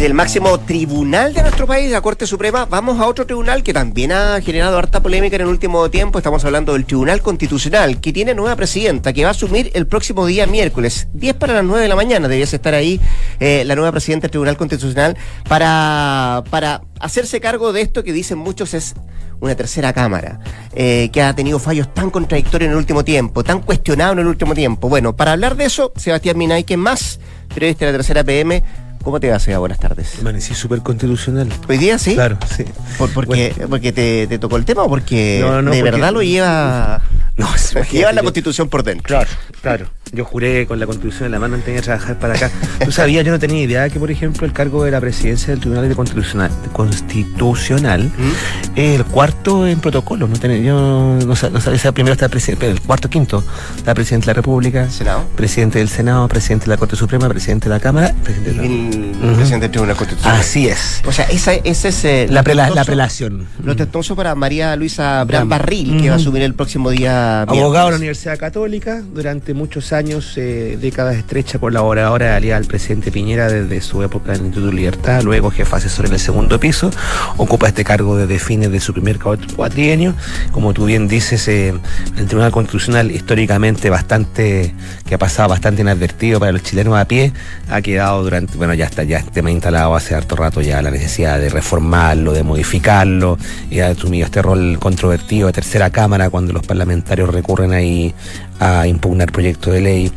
del 0.00 0.14
máximo 0.14 0.58
tribunal 0.58 1.34
de 1.34 1.42
nuestro 1.42 1.66
país, 1.66 1.90
la 1.90 2.00
Corte 2.00 2.26
Suprema, 2.26 2.64
vamos 2.64 2.98
a 2.98 3.06
otro 3.06 3.26
tribunal 3.26 3.62
que 3.62 3.74
también 3.74 4.12
ha 4.12 4.40
generado 4.40 4.78
harta 4.78 5.02
polémica 5.02 5.36
en 5.36 5.42
el 5.42 5.48
último 5.48 5.90
tiempo. 5.90 6.16
Estamos 6.16 6.42
hablando 6.46 6.72
del 6.72 6.86
Tribunal 6.86 7.20
Constitucional, 7.20 8.00
que 8.00 8.10
tiene 8.10 8.34
nueva 8.34 8.56
presidenta, 8.56 9.12
que 9.12 9.24
va 9.24 9.28
a 9.28 9.32
asumir 9.32 9.70
el 9.74 9.86
próximo 9.86 10.24
día 10.24 10.46
miércoles, 10.46 11.08
10 11.12 11.34
para 11.34 11.52
las 11.52 11.64
9 11.64 11.82
de 11.82 11.88
la 11.88 11.96
mañana. 11.96 12.28
Debiese 12.28 12.56
estar 12.56 12.72
ahí 12.72 12.98
eh, 13.40 13.62
la 13.66 13.74
nueva 13.74 13.92
presidenta 13.92 14.22
del 14.22 14.30
Tribunal 14.30 14.56
Constitucional 14.56 15.18
para, 15.46 16.44
para 16.48 16.80
hacerse 16.98 17.38
cargo 17.38 17.74
de 17.74 17.82
esto 17.82 18.02
que 18.02 18.14
dicen 18.14 18.38
muchos 18.38 18.72
es 18.72 18.94
una 19.40 19.54
tercera 19.54 19.92
cámara, 19.92 20.40
eh, 20.74 21.10
que 21.12 21.20
ha 21.20 21.34
tenido 21.34 21.58
fallos 21.58 21.92
tan 21.92 22.08
contradictorios 22.08 22.68
en 22.68 22.72
el 22.72 22.78
último 22.78 23.04
tiempo, 23.04 23.44
tan 23.44 23.60
cuestionados 23.60 24.14
en 24.14 24.20
el 24.20 24.26
último 24.28 24.54
tiempo. 24.54 24.88
Bueno, 24.88 25.14
para 25.14 25.32
hablar 25.32 25.56
de 25.56 25.64
eso, 25.64 25.92
Sebastián 25.96 26.38
Minay, 26.38 26.64
que 26.64 26.78
más 26.78 27.20
periodista 27.54 27.84
de 27.84 27.92
la 27.92 27.98
tercera 27.98 28.24
PM, 28.24 28.62
¿Cómo 29.02 29.18
te 29.18 29.30
va, 29.30 29.38
Seba? 29.38 29.58
Buenas 29.58 29.78
tardes. 29.78 30.18
Amanecí 30.20 30.54
súper 30.54 30.80
constitucional. 30.80 31.48
¿Hoy 31.68 31.78
día 31.78 31.98
sí? 31.98 32.14
Claro, 32.14 32.38
sí. 32.54 32.64
¿Por, 32.98 33.12
porque, 33.12 33.54
porque 33.68 33.92
te, 33.92 34.26
te, 34.26 34.38
tocó 34.38 34.56
el 34.56 34.66
tema 34.66 34.82
o 34.82 34.88
porque 34.88 35.42
de 35.70 35.82
verdad 35.82 36.12
lo 36.12 36.22
lleva... 36.22 37.02
No, 37.36 37.48
lleva 37.90 38.12
la 38.12 38.22
constitución 38.22 38.68
por 38.68 38.82
dentro. 38.82 39.06
Claro, 39.06 39.30
claro. 39.62 39.86
Yo 40.12 40.24
juré 40.24 40.66
con 40.66 40.80
la 40.80 40.86
constitución 40.86 41.26
en 41.26 41.32
la 41.32 41.38
mano 41.38 41.54
antes 41.54 41.72
de 41.72 41.80
trabajar 41.82 42.18
para 42.18 42.34
acá. 42.34 42.50
Tú 42.84 42.90
sabías, 42.90 43.24
yo 43.24 43.30
no 43.30 43.38
tenía 43.38 43.62
idea 43.62 43.88
que, 43.88 44.00
por 44.00 44.10
ejemplo, 44.10 44.44
el 44.44 44.52
cargo 44.52 44.84
de 44.84 44.90
la 44.90 45.00
presidencia 45.00 45.48
del 45.48 45.60
Tribunal 45.60 45.88
de 45.88 45.94
Constitucional, 45.94 46.50
constitucional 46.72 48.04
¿Mm? 48.04 48.32
el 48.74 49.04
cuarto 49.04 49.68
en 49.68 49.78
protocolo. 49.78 50.26
No 50.26 50.36
tenía, 50.36 50.58
yo 50.58 51.18
no, 51.24 51.36
sabía, 51.36 51.92
primero 51.92 52.14
está 52.14 52.24
el 52.24 52.30
presidente, 52.32 52.68
el 52.68 52.80
cuarto, 52.80 53.08
quinto, 53.08 53.44
está 53.76 53.94
presidente 53.94 54.26
de 54.26 54.30
la 54.30 54.34
República, 54.34 54.90
Senado. 54.90 55.24
presidente 55.36 55.78
del 55.78 55.88
Senado, 55.88 56.26
presidente 56.26 56.64
de 56.66 56.70
la 56.70 56.76
Corte 56.76 56.96
Suprema, 56.96 57.28
presidente 57.28 57.68
de 57.68 57.74
la 57.76 57.80
Cámara, 57.80 58.12
presidente, 58.24 58.50
el 58.66 59.34
presidente 59.36 59.60
del 59.66 59.70
Tribunal 59.70 59.96
Constitucional. 59.96 60.40
Así 60.40 60.66
es. 60.66 61.02
O 61.06 61.12
sea, 61.12 61.26
esa, 61.26 61.54
ese 61.54 61.88
es 61.88 62.04
eh, 62.04 62.26
la, 62.28 62.42
la 62.42 62.84
prelación. 62.84 63.46
Lo 63.62 63.76
testoso 63.76 64.16
para 64.16 64.34
María 64.34 64.74
Luisa 64.74 65.22
Bran 65.22 65.48
Barril, 65.48 66.00
que 66.00 66.08
va 66.08 66.16
a 66.16 66.18
asumir 66.18 66.42
el 66.42 66.54
próximo 66.54 66.90
día. 66.90 67.42
Abogado 67.42 67.86
de 67.86 67.92
la 67.92 67.98
Universidad 67.98 68.36
Católica, 68.38 69.02
durante 69.14 69.54
muchos 69.54 69.92
años. 69.92 69.99
Eh, 70.00 70.78
décadas 70.80 71.14
estrecha 71.14 71.58
colaboradora 71.58 72.34
aliada 72.34 72.56
al 72.56 72.64
presidente 72.64 73.12
Piñera 73.12 73.50
desde 73.50 73.82
su 73.82 74.02
época 74.02 74.32
en 74.32 74.40
el 74.40 74.46
Instituto 74.46 74.72
Libertad, 74.72 75.22
luego 75.22 75.50
jefa 75.50 75.76
asesor 75.76 76.06
en 76.06 76.14
el 76.14 76.18
segundo 76.18 76.58
piso, 76.58 76.90
ocupa 77.36 77.68
este 77.68 77.84
cargo 77.84 78.16
desde 78.16 78.38
fines 78.38 78.72
de 78.72 78.80
su 78.80 78.94
primer 78.94 79.18
cuatrienio. 79.18 80.14
Como 80.52 80.72
tú 80.72 80.86
bien 80.86 81.06
dices, 81.06 81.46
eh, 81.48 81.74
el 82.16 82.26
Tribunal 82.26 82.50
Constitucional 82.50 83.10
históricamente 83.10 83.90
bastante, 83.90 84.74
que 85.04 85.16
ha 85.16 85.18
pasado 85.18 85.50
bastante 85.50 85.82
inadvertido 85.82 86.40
para 86.40 86.52
los 86.52 86.62
chilenos 86.62 86.96
a 86.96 87.04
pie, 87.04 87.34
ha 87.68 87.82
quedado 87.82 88.22
durante, 88.22 88.56
bueno, 88.56 88.72
ya 88.72 88.86
está, 88.86 89.02
ya 89.02 89.18
este 89.18 89.32
tema 89.32 89.50
instalado 89.50 89.94
hace 89.94 90.14
harto 90.14 90.34
rato 90.34 90.62
ya 90.62 90.80
la 90.80 90.90
necesidad 90.90 91.38
de 91.38 91.50
reformarlo, 91.50 92.32
de 92.32 92.42
modificarlo, 92.42 93.36
y 93.70 93.80
ha 93.80 93.88
asumido 93.88 94.24
este 94.24 94.40
rol 94.40 94.78
controvertido 94.80 95.48
de 95.48 95.52
tercera 95.52 95.90
cámara 95.90 96.30
cuando 96.30 96.54
los 96.54 96.66
parlamentarios 96.66 97.28
recurren 97.28 97.72
ahí 97.72 98.14
a 98.60 98.86
impugnar 98.86 99.32
proyectos 99.32 99.72
de 99.72 99.80
ley 99.80 99.89
y 99.98 100.12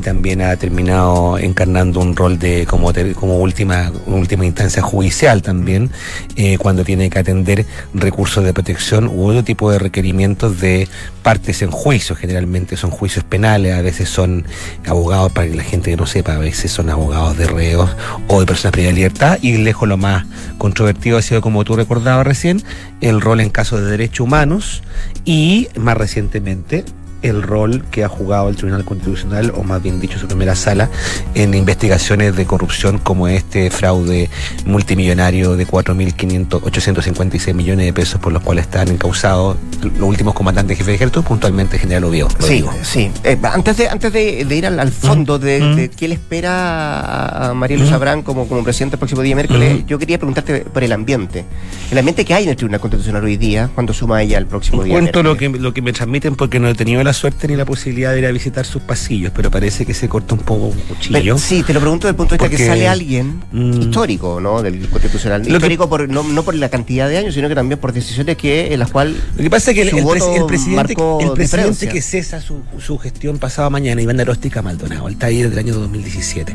también 0.00 0.42
ha 0.42 0.56
terminado 0.56 1.38
encarnando 1.38 2.00
un 2.00 2.14
rol 2.14 2.38
de 2.38 2.66
como, 2.66 2.92
como 3.14 3.38
última, 3.38 3.90
última 4.06 4.46
instancia 4.46 4.82
judicial 4.82 5.42
también, 5.42 5.90
eh, 6.36 6.58
cuando 6.58 6.84
tiene 6.84 7.10
que 7.10 7.18
atender 7.18 7.66
recursos 7.94 8.44
de 8.44 8.52
protección 8.52 9.08
u 9.08 9.28
otro 9.28 9.44
tipo 9.44 9.70
de 9.70 9.78
requerimientos 9.78 10.60
de 10.60 10.88
partes 11.22 11.62
en 11.62 11.70
juicio. 11.70 12.16
Generalmente 12.16 12.76
son 12.76 12.90
juicios 12.90 13.24
penales, 13.24 13.74
a 13.74 13.82
veces 13.82 14.08
son 14.08 14.44
abogados, 14.86 15.32
para 15.32 15.48
que 15.48 15.54
la 15.54 15.64
gente 15.64 15.90
que 15.90 15.96
no 15.96 16.06
sepa, 16.06 16.34
a 16.34 16.38
veces 16.38 16.70
son 16.70 16.90
abogados 16.90 17.36
de 17.36 17.46
reos 17.46 17.90
o 18.28 18.40
de 18.40 18.46
personas 18.46 18.72
privadas 18.72 18.94
de 18.94 19.00
libertad. 19.00 19.38
Y 19.42 19.56
lejos 19.58 19.88
lo 19.88 19.96
más 19.96 20.24
controvertido 20.58 21.18
ha 21.18 21.22
sido, 21.22 21.40
como 21.40 21.64
tú 21.64 21.76
recordabas 21.76 22.26
recién, 22.26 22.62
el 23.00 23.20
rol 23.20 23.40
en 23.40 23.50
casos 23.50 23.80
de 23.80 23.90
derechos 23.90 24.20
humanos 24.20 24.82
y 25.24 25.68
más 25.76 25.96
recientemente 25.96 26.84
el 27.22 27.42
rol 27.42 27.84
que 27.90 28.04
ha 28.04 28.08
jugado 28.08 28.48
el 28.48 28.56
Tribunal 28.56 28.84
Constitucional, 28.84 29.52
o 29.56 29.62
más 29.62 29.82
bien 29.82 30.00
dicho 30.00 30.18
su 30.18 30.26
primera 30.26 30.54
sala, 30.54 30.90
en 31.34 31.54
investigaciones 31.54 32.36
de 32.36 32.46
corrupción 32.46 32.98
como 32.98 33.28
este 33.28 33.70
fraude 33.70 34.30
multimillonario 34.66 35.56
de 35.56 35.66
4.856 35.66 37.54
millones 37.54 37.86
de 37.86 37.92
pesos 37.92 38.20
por 38.20 38.32
los 38.32 38.42
cuales 38.42 38.64
están 38.64 38.88
encausados 38.88 39.56
los 39.82 40.08
últimos 40.08 40.34
comandantes 40.34 40.76
jefes 40.76 40.88
de 40.88 40.94
ejército, 40.94 41.22
puntualmente 41.22 41.78
General 41.78 42.04
Oviedo. 42.04 42.28
Sí, 42.40 42.64
sí. 42.82 43.10
Eh, 43.24 43.38
antes 43.42 43.76
de, 43.76 43.88
antes 43.88 44.12
de, 44.12 44.46
ir 44.50 44.66
al, 44.66 44.92
fondo 44.92 45.38
de, 45.38 45.90
qué 45.96 46.08
le 46.08 46.14
espera 46.14 47.50
a 47.50 47.54
María 47.54 47.76
Luz 47.76 47.92
Abrán 47.92 48.22
como, 48.22 48.48
como 48.48 48.64
presidente 48.64 48.96
el 48.96 48.98
próximo 48.98 49.22
día 49.22 49.34
miércoles, 49.34 49.84
yo 49.86 49.98
quería 49.98 50.18
preguntarte 50.18 50.60
por 50.60 50.82
el 50.82 50.92
ambiente. 50.92 51.44
El 51.90 51.98
ambiente 51.98 52.24
que 52.24 52.34
hay 52.34 52.44
en 52.44 52.50
el 52.50 52.56
Tribunal 52.56 52.80
Constitucional 52.80 53.24
hoy 53.24 53.36
día, 53.36 53.70
cuando 53.74 53.92
suma 53.92 54.22
ella 54.22 54.38
el 54.38 54.46
próximo 54.46 54.82
día. 54.82 54.94
Cuento 54.94 55.22
lo 55.22 55.36
que, 55.36 55.48
lo 55.48 55.72
que 55.72 55.82
me 55.82 55.92
transmiten 55.92 56.34
porque 56.34 56.58
no 56.58 56.68
he 56.68 56.74
tenido 56.74 57.02
la 57.02 57.07
suerte 57.12 57.48
ni 57.48 57.56
la 57.56 57.64
posibilidad 57.64 58.12
de 58.12 58.20
ir 58.20 58.26
a 58.26 58.32
visitar 58.32 58.64
sus 58.64 58.82
pasillos, 58.82 59.32
pero 59.34 59.50
parece 59.50 59.86
que 59.86 59.94
se 59.94 60.08
corta 60.08 60.34
un 60.34 60.40
poco 60.40 60.66
un 60.66 60.78
cuchillo. 60.80 61.38
sí, 61.38 61.62
te 61.62 61.72
lo 61.72 61.80
pregunto 61.80 62.06
desde 62.06 62.12
el 62.12 62.16
punto 62.16 62.36
de 62.36 62.38
vista 62.38 62.56
que 62.56 62.66
sale 62.66 62.88
alguien 62.88 63.42
mm. 63.52 63.82
histórico, 63.82 64.40
¿no? 64.40 64.62
Del 64.62 64.88
constitucional. 64.88 65.46
histórico 65.46 65.88
por, 65.88 66.08
no, 66.08 66.22
no, 66.22 66.42
por 66.42 66.54
la 66.54 66.68
cantidad 66.68 67.08
de 67.08 67.18
años, 67.18 67.34
sino 67.34 67.48
que 67.48 67.54
también 67.54 67.78
por 67.78 67.92
decisiones 67.92 68.36
que 68.36 68.72
en 68.72 68.80
las 68.80 68.90
cuales. 68.90 69.16
Lo 69.36 69.42
que 69.42 69.50
pasa 69.50 69.70
es 69.70 69.74
que 69.74 69.82
el, 69.82 69.90
presidente, 69.90 70.94
el 71.20 71.32
presidente 71.32 71.88
que 71.88 72.02
cesa 72.02 72.40
su, 72.40 72.62
su 72.78 72.98
gestión 72.98 73.38
pasado 73.38 73.70
mañana, 73.70 74.00
Iván 74.02 74.20
Aróstica 74.20 74.62
Maldonado, 74.62 75.08
el 75.08 75.16
taller 75.16 75.50
del 75.50 75.58
año 75.58 75.74
2017. 75.74 76.54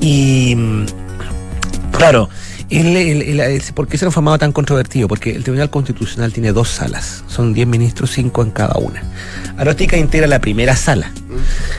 Y. 0.00 0.56
Mm, 2.70 3.32
claro, 3.32 3.54
¿Por 3.74 3.86
qué 3.86 3.96
se 3.96 4.06
ha 4.06 4.10
formado 4.10 4.38
tan 4.38 4.52
controvertido? 4.52 5.06
Porque 5.06 5.30
el 5.30 5.44
Tribunal 5.44 5.70
Constitucional 5.70 6.32
tiene 6.32 6.52
dos 6.52 6.68
salas, 6.68 7.22
son 7.28 7.54
10 7.54 7.68
ministros, 7.68 8.10
5 8.10 8.42
en 8.42 8.50
cada 8.50 8.78
una. 8.78 9.02
Aróstica 9.56 9.96
integra 9.96 10.26
la 10.26 10.40
primera 10.40 10.74
sala. 10.74 11.12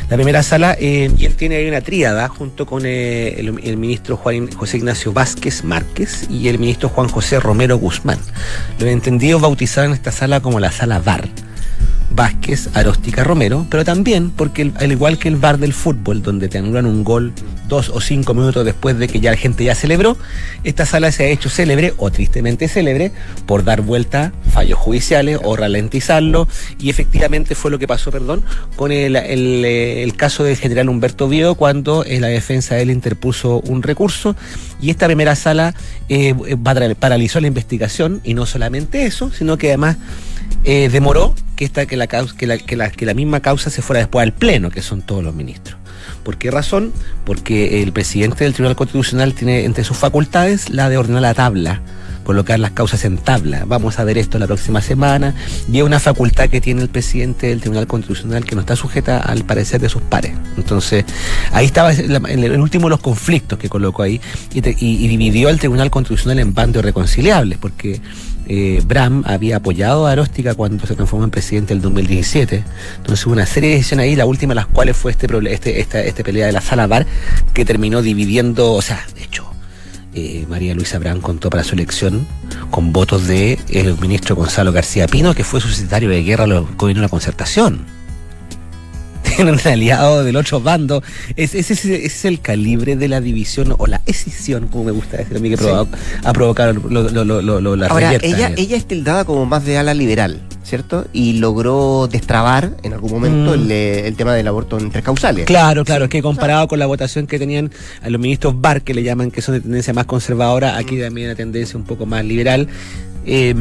La 0.10 0.16
primera 0.16 0.44
sala, 0.44 0.78
eh, 0.80 1.12
y 1.18 1.26
él 1.26 1.36
tiene 1.36 1.58
ahí 1.58 1.68
una 1.68 1.82
tríada 1.82 2.30
junto 2.30 2.66
con 2.66 2.84
eh, 2.86 3.36
el, 3.38 3.78
ministro 3.78 4.16
Juan, 4.16 4.50
José 4.52 4.78
Ignacio 4.78 5.12
Vázquez 5.12 5.64
Márquez 5.64 6.28
y 6.30 6.48
el 6.48 6.58
ministro 6.58 6.88
Juan 6.90 7.10
José 7.10 7.40
Romero 7.40 7.78
Guzmán. 7.78 8.20
Lo 8.80 8.88
he 8.88 8.92
entendido 8.92 9.40
bautizaron 9.40 9.92
esta 9.92 10.12
sala 10.12 10.40
como 10.40 10.60
la 10.60 10.72
sala 10.72 11.00
VAR 11.00 11.28
Vázquez, 12.12 12.70
Aróstica, 12.74 13.24
Romero, 13.24 13.68
pero 13.70 13.84
también 13.84 14.32
porque 14.32 14.72
al 14.76 14.92
igual 14.92 15.20
que 15.20 15.28
el 15.28 15.36
bar 15.36 15.58
del 15.58 15.74
fútbol, 15.74 16.22
donde 16.24 16.48
te 16.48 16.58
anulan 16.58 16.86
un 16.86 17.04
gol 17.04 17.34
dos 17.68 17.90
o 17.90 18.02
cinco 18.02 18.34
minutos 18.34 18.66
después 18.66 18.98
de 18.98 19.08
que 19.08 19.20
ya 19.20 19.32
la 19.32 19.38
gente 19.38 19.64
ya 19.64 19.76
celebró, 19.76 20.18
esta 20.64 20.86
sala 20.86 21.12
se 21.12 21.24
ha 21.24 21.28
hecho 21.28 21.50
célebre 21.50 21.94
o 21.98 22.12
tristemente 22.12 22.68
célebre 22.68 23.12
por 23.46 23.64
dar 23.64 23.82
vuelta 23.82 24.34
fallos 24.52 24.78
judiciales 24.78 25.40
o 25.44 25.56
ralentizarlo. 25.56 26.48
Y 26.80 26.90
efectivamente 26.90 27.56
fue 27.56 27.72
lo 27.72 27.80
que 27.80 27.88
pasó, 27.88 28.12
perdón, 28.12 28.44
con 28.76 28.92
el, 28.92 30.14
caso 30.16 30.44
del 30.44 30.58
general 30.58 30.90
Humberto 30.90 31.28
Viedo 31.28 31.56
cuando 31.56 32.04
la 32.08 32.28
defensa 32.28 32.76
de 32.76 32.84
él 32.84 32.92
interpuso 32.92 33.60
un 33.62 33.84
recurso. 33.84 34.36
Y 34.82 34.90
esta 34.90 35.06
primera 35.06 35.36
sala 35.36 35.74
eh, 36.10 36.36
paralizó 37.00 37.40
la 37.40 37.48
investigación. 37.48 38.22
Y 38.24 38.34
no 38.34 38.46
solamente 38.46 39.06
eso, 39.06 39.32
sino 39.32 39.58
que 39.58 39.70
además 39.70 39.98
eh, 40.64 40.90
demoró 40.90 41.36
que, 41.56 41.66
esta, 41.66 41.86
que, 41.86 41.98
la, 41.98 42.08
causa- 42.08 42.36
que, 42.36 42.48
la, 42.48 42.58
que, 42.58 42.76
la, 42.76 42.90
que 42.90 43.06
la 43.06 43.14
misma 43.14 43.42
causa 43.42 43.70
se 43.70 43.82
fuera 43.82 44.00
después 44.00 44.24
al 44.24 44.34
Pleno, 44.34 44.70
que 44.70 44.82
son 44.82 45.02
todos 45.02 45.24
los 45.24 45.34
ministros. 45.34 45.78
¿Por 46.28 46.36
qué 46.38 46.52
razón? 46.52 46.92
Porque 47.24 47.82
el 47.82 47.94
presidente 47.94 48.44
del 48.44 48.52
Tribunal 48.54 48.76
Constitucional 48.76 49.34
tiene 49.34 49.64
entre 49.64 49.86
sus 49.86 49.96
facultades 49.96 50.70
la 50.70 50.90
de 50.90 50.98
ordenar 50.98 51.22
la 51.22 51.34
tabla, 51.34 51.80
colocar 52.26 52.60
las 52.60 52.72
causas 52.72 53.06
en 53.06 53.18
tabla. 53.18 53.64
Vamos 53.66 53.98
a 53.98 54.04
ver 54.04 54.18
esto 54.18 54.38
la 54.38 54.46
próxima 54.46 54.82
semana. 54.82 55.34
Y 55.72 55.78
es 55.78 55.84
una 55.86 56.02
facultad 56.02 56.50
que 56.50 56.60
tiene 56.60 56.82
el 56.82 56.90
presidente 56.90 57.48
del 57.48 57.62
Tribunal 57.62 57.88
Constitucional 57.88 58.44
que 58.44 58.56
no 58.56 58.60
está 58.60 58.76
sujeta 58.76 59.20
al 59.20 59.46
parecer 59.46 59.80
de 59.80 59.88
sus 59.88 60.02
pares. 60.02 60.34
Entonces, 60.58 61.06
ahí 61.54 61.66
estaba 61.66 61.94
el, 61.94 62.60
último 62.60 62.88
de 62.88 62.90
los 62.90 63.00
conflictos 63.00 63.58
que 63.58 63.70
colocó 63.70 64.04
ahí 64.04 64.20
y, 64.54 64.60
te- 64.62 64.76
y- 64.78 65.08
dividió 65.08 65.48
al 65.48 65.60
Tribunal 65.60 65.90
Constitucional 65.90 66.40
en 66.40 66.54
bandos 66.54 66.84
reconciliables, 66.84 67.58
porque 67.58 68.02
eh, 68.50 68.82
Bram 68.86 69.24
había 69.26 69.58
apoyado 69.58 70.08
a 70.08 70.12
Aróstica 70.12 70.56
cuando 70.56 70.88
se 70.88 70.96
transformó 70.96 71.26
en 71.26 71.32
presidente 71.32 71.74
el 71.74 71.82
2017. 71.82 72.64
Entonces 72.98 73.26
hubo 73.26 73.34
una 73.34 73.46
serie 73.46 73.72
de 73.72 73.76
decisiones 73.78 74.06
ahí, 74.06 74.16
la 74.16 74.26
última 74.26 74.52
de 74.52 74.56
las 74.56 74.68
cuales 74.68 74.96
fue 74.96 75.12
este, 75.12 75.28
este, 75.54 76.08
esta, 76.08 76.24
pelea 76.24 76.48
de 76.48 76.54
la 76.54 76.62
sala 76.62 76.88
bar 76.88 77.06
que 77.54 77.66
terminó 77.66 78.02
dividiendo, 78.02 78.74
o 78.74 78.82
sea, 78.82 79.06
de 79.16 79.24
hecho, 79.24 79.46
eh, 80.14 80.46
María 80.50 80.74
Luisa 80.74 80.98
Bram 80.98 81.20
contó 81.20 81.50
para 81.50 81.64
su 81.64 81.76
elección 81.76 82.26
con 82.72 82.94
votos 82.94 83.28
de 83.28 83.60
el 83.70 83.98
ministro 84.00 84.36
Gonzalo 84.36 84.72
García 84.72 85.08
Pino, 85.08 85.34
que 85.36 85.44
fue 85.44 85.60
suscitario 85.60 86.10
de 86.10 86.24
guerra 86.24 86.46
al 86.46 86.66
gobierno 86.78 87.02
de 87.02 87.08
la 87.08 87.10
concertación. 87.10 87.97
Tienen 89.38 89.60
aliado 89.66 90.24
del 90.24 90.36
otro 90.36 90.60
bando. 90.60 91.02
Es- 91.36 91.56
Ese 91.56 91.74
es, 91.74 91.86
ese 91.86 92.06
es 92.06 92.26
el 92.26 92.42
calibre 92.42 92.96
de 92.96 93.08
la 93.08 93.22
división 93.22 93.74
o 93.78 93.88
la 93.88 94.02
escisión, 94.06 94.68
como 94.68 94.84
me 94.86 94.92
gusta 94.92 95.18
decir 95.18 95.38
a 95.38 95.40
mí, 95.40 95.50
que 95.50 95.58
Sí. 95.58 95.66
ha 96.24 96.34
provocado 96.34 96.74
lo, 96.74 97.10
lo, 97.10 97.24
lo, 97.24 97.42
lo- 97.42 97.62
lo- 97.62 97.76
la 97.76 97.88
Ahora, 97.88 98.12
reyerta. 98.12 98.28
ella, 98.28 98.52
ella 98.58 98.76
es 98.78 98.86
tildada 98.86 99.24
como 99.26 99.46
más 99.46 99.64
de 99.66 99.78
ala 99.78 99.94
liberal, 99.94 100.42
¿cierto? 100.64 101.06
Y 101.14 101.34
logró 101.34 102.10
destrabar 102.12 102.76
en 102.84 102.94
algún 102.94 103.12
momento 103.12 103.52
Mm. 103.52 103.54
el, 103.62 103.72
eh, 103.72 104.08
el 104.08 104.16
tema 104.16 104.34
del 104.34 104.48
aborto 104.48 104.78
en 104.80 104.90
tres 104.92 105.04
causales. 105.04 105.46
Claro, 105.46 105.86
claro, 105.86 106.06
es 106.06 106.10
que 106.10 106.22
comparado 106.22 106.68
con 106.68 106.80
la 106.80 106.86
votación 106.88 107.28
que 107.28 107.38
tenían 107.40 107.72
a 108.02 108.10
los 108.10 108.20
ministros 108.20 108.60
Bar, 108.60 108.82
que 108.82 108.94
le 108.94 109.04
llaman 109.04 109.30
que 109.32 109.42
son 109.42 109.56
de 109.56 109.62
tendencia 109.62 109.94
más 109.94 110.06
conservadora, 110.06 110.78
aquí 110.78 110.98
también 111.00 111.28
hay 111.28 111.32
una 111.32 111.36
tendencia 111.36 111.78
un 111.78 111.86
poco 111.86 112.06
más 112.06 112.26
liberal. 112.26 112.68
Eh, 113.30 113.54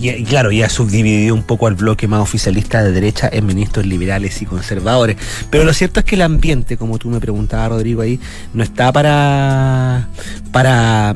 y, 0.00 0.08
y 0.08 0.24
claro, 0.24 0.50
ya 0.50 0.66
ha 0.66 0.70
subdividido 0.70 1.34
un 1.34 1.42
poco 1.42 1.66
al 1.66 1.74
bloque 1.74 2.08
más 2.08 2.20
oficialista 2.20 2.82
de 2.82 2.92
derecha 2.92 3.28
en 3.30 3.44
ministros 3.46 3.84
liberales 3.86 4.40
y 4.40 4.46
conservadores. 4.46 5.16
Pero 5.50 5.64
lo 5.64 5.74
cierto 5.74 6.00
es 6.00 6.06
que 6.06 6.14
el 6.14 6.22
ambiente, 6.22 6.76
como 6.78 6.98
tú 6.98 7.10
me 7.10 7.20
preguntabas, 7.20 7.68
Rodrigo, 7.68 8.00
ahí, 8.02 8.18
no 8.54 8.62
está 8.64 8.90
para. 8.92 10.08
para. 10.50 11.14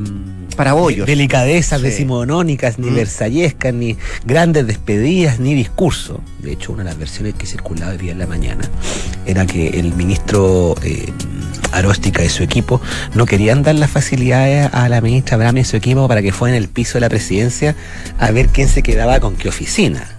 Para 0.56 0.72
bollos. 0.72 1.06
Delicadezas 1.06 1.80
Sí. 1.82 1.86
decimonónicas, 1.86 2.78
ni 2.78 2.88
Mm. 2.90 2.94
versallescas, 2.94 3.74
ni 3.74 3.94
grandes 4.24 4.66
despedidas, 4.66 5.38
ni 5.38 5.52
discurso. 5.54 6.22
De 6.38 6.52
hecho, 6.52 6.72
una 6.72 6.82
de 6.82 6.88
las 6.90 6.98
versiones 6.98 7.34
que 7.34 7.44
circulaba 7.44 7.92
hoy 7.92 7.98
día 7.98 8.12
en 8.12 8.18
la 8.20 8.26
mañana 8.26 8.66
era 9.26 9.44
que 9.44 9.68
el 9.68 9.92
ministro 9.94 10.74
eh, 10.82 11.12
Aróstica 11.78 12.24
y 12.24 12.28
su 12.28 12.42
equipo 12.42 12.80
no 13.14 13.26
querían 13.26 13.62
dar 13.62 13.74
las 13.74 13.90
facilidades 13.90 14.68
a 14.72 14.88
la 14.88 15.00
ministra 15.00 15.36
Brami 15.36 15.60
y 15.60 15.64
su 15.64 15.76
equipo 15.76 16.08
para 16.08 16.22
que 16.22 16.32
fuera 16.32 16.56
en 16.56 16.62
el 16.62 16.68
piso 16.68 16.94
de 16.94 17.00
la 17.00 17.08
presidencia 17.08 17.74
a 18.18 18.30
ver 18.30 18.48
quién 18.48 18.68
se 18.68 18.82
quedaba 18.82 19.20
con 19.20 19.36
qué 19.36 19.48
oficina. 19.48 20.15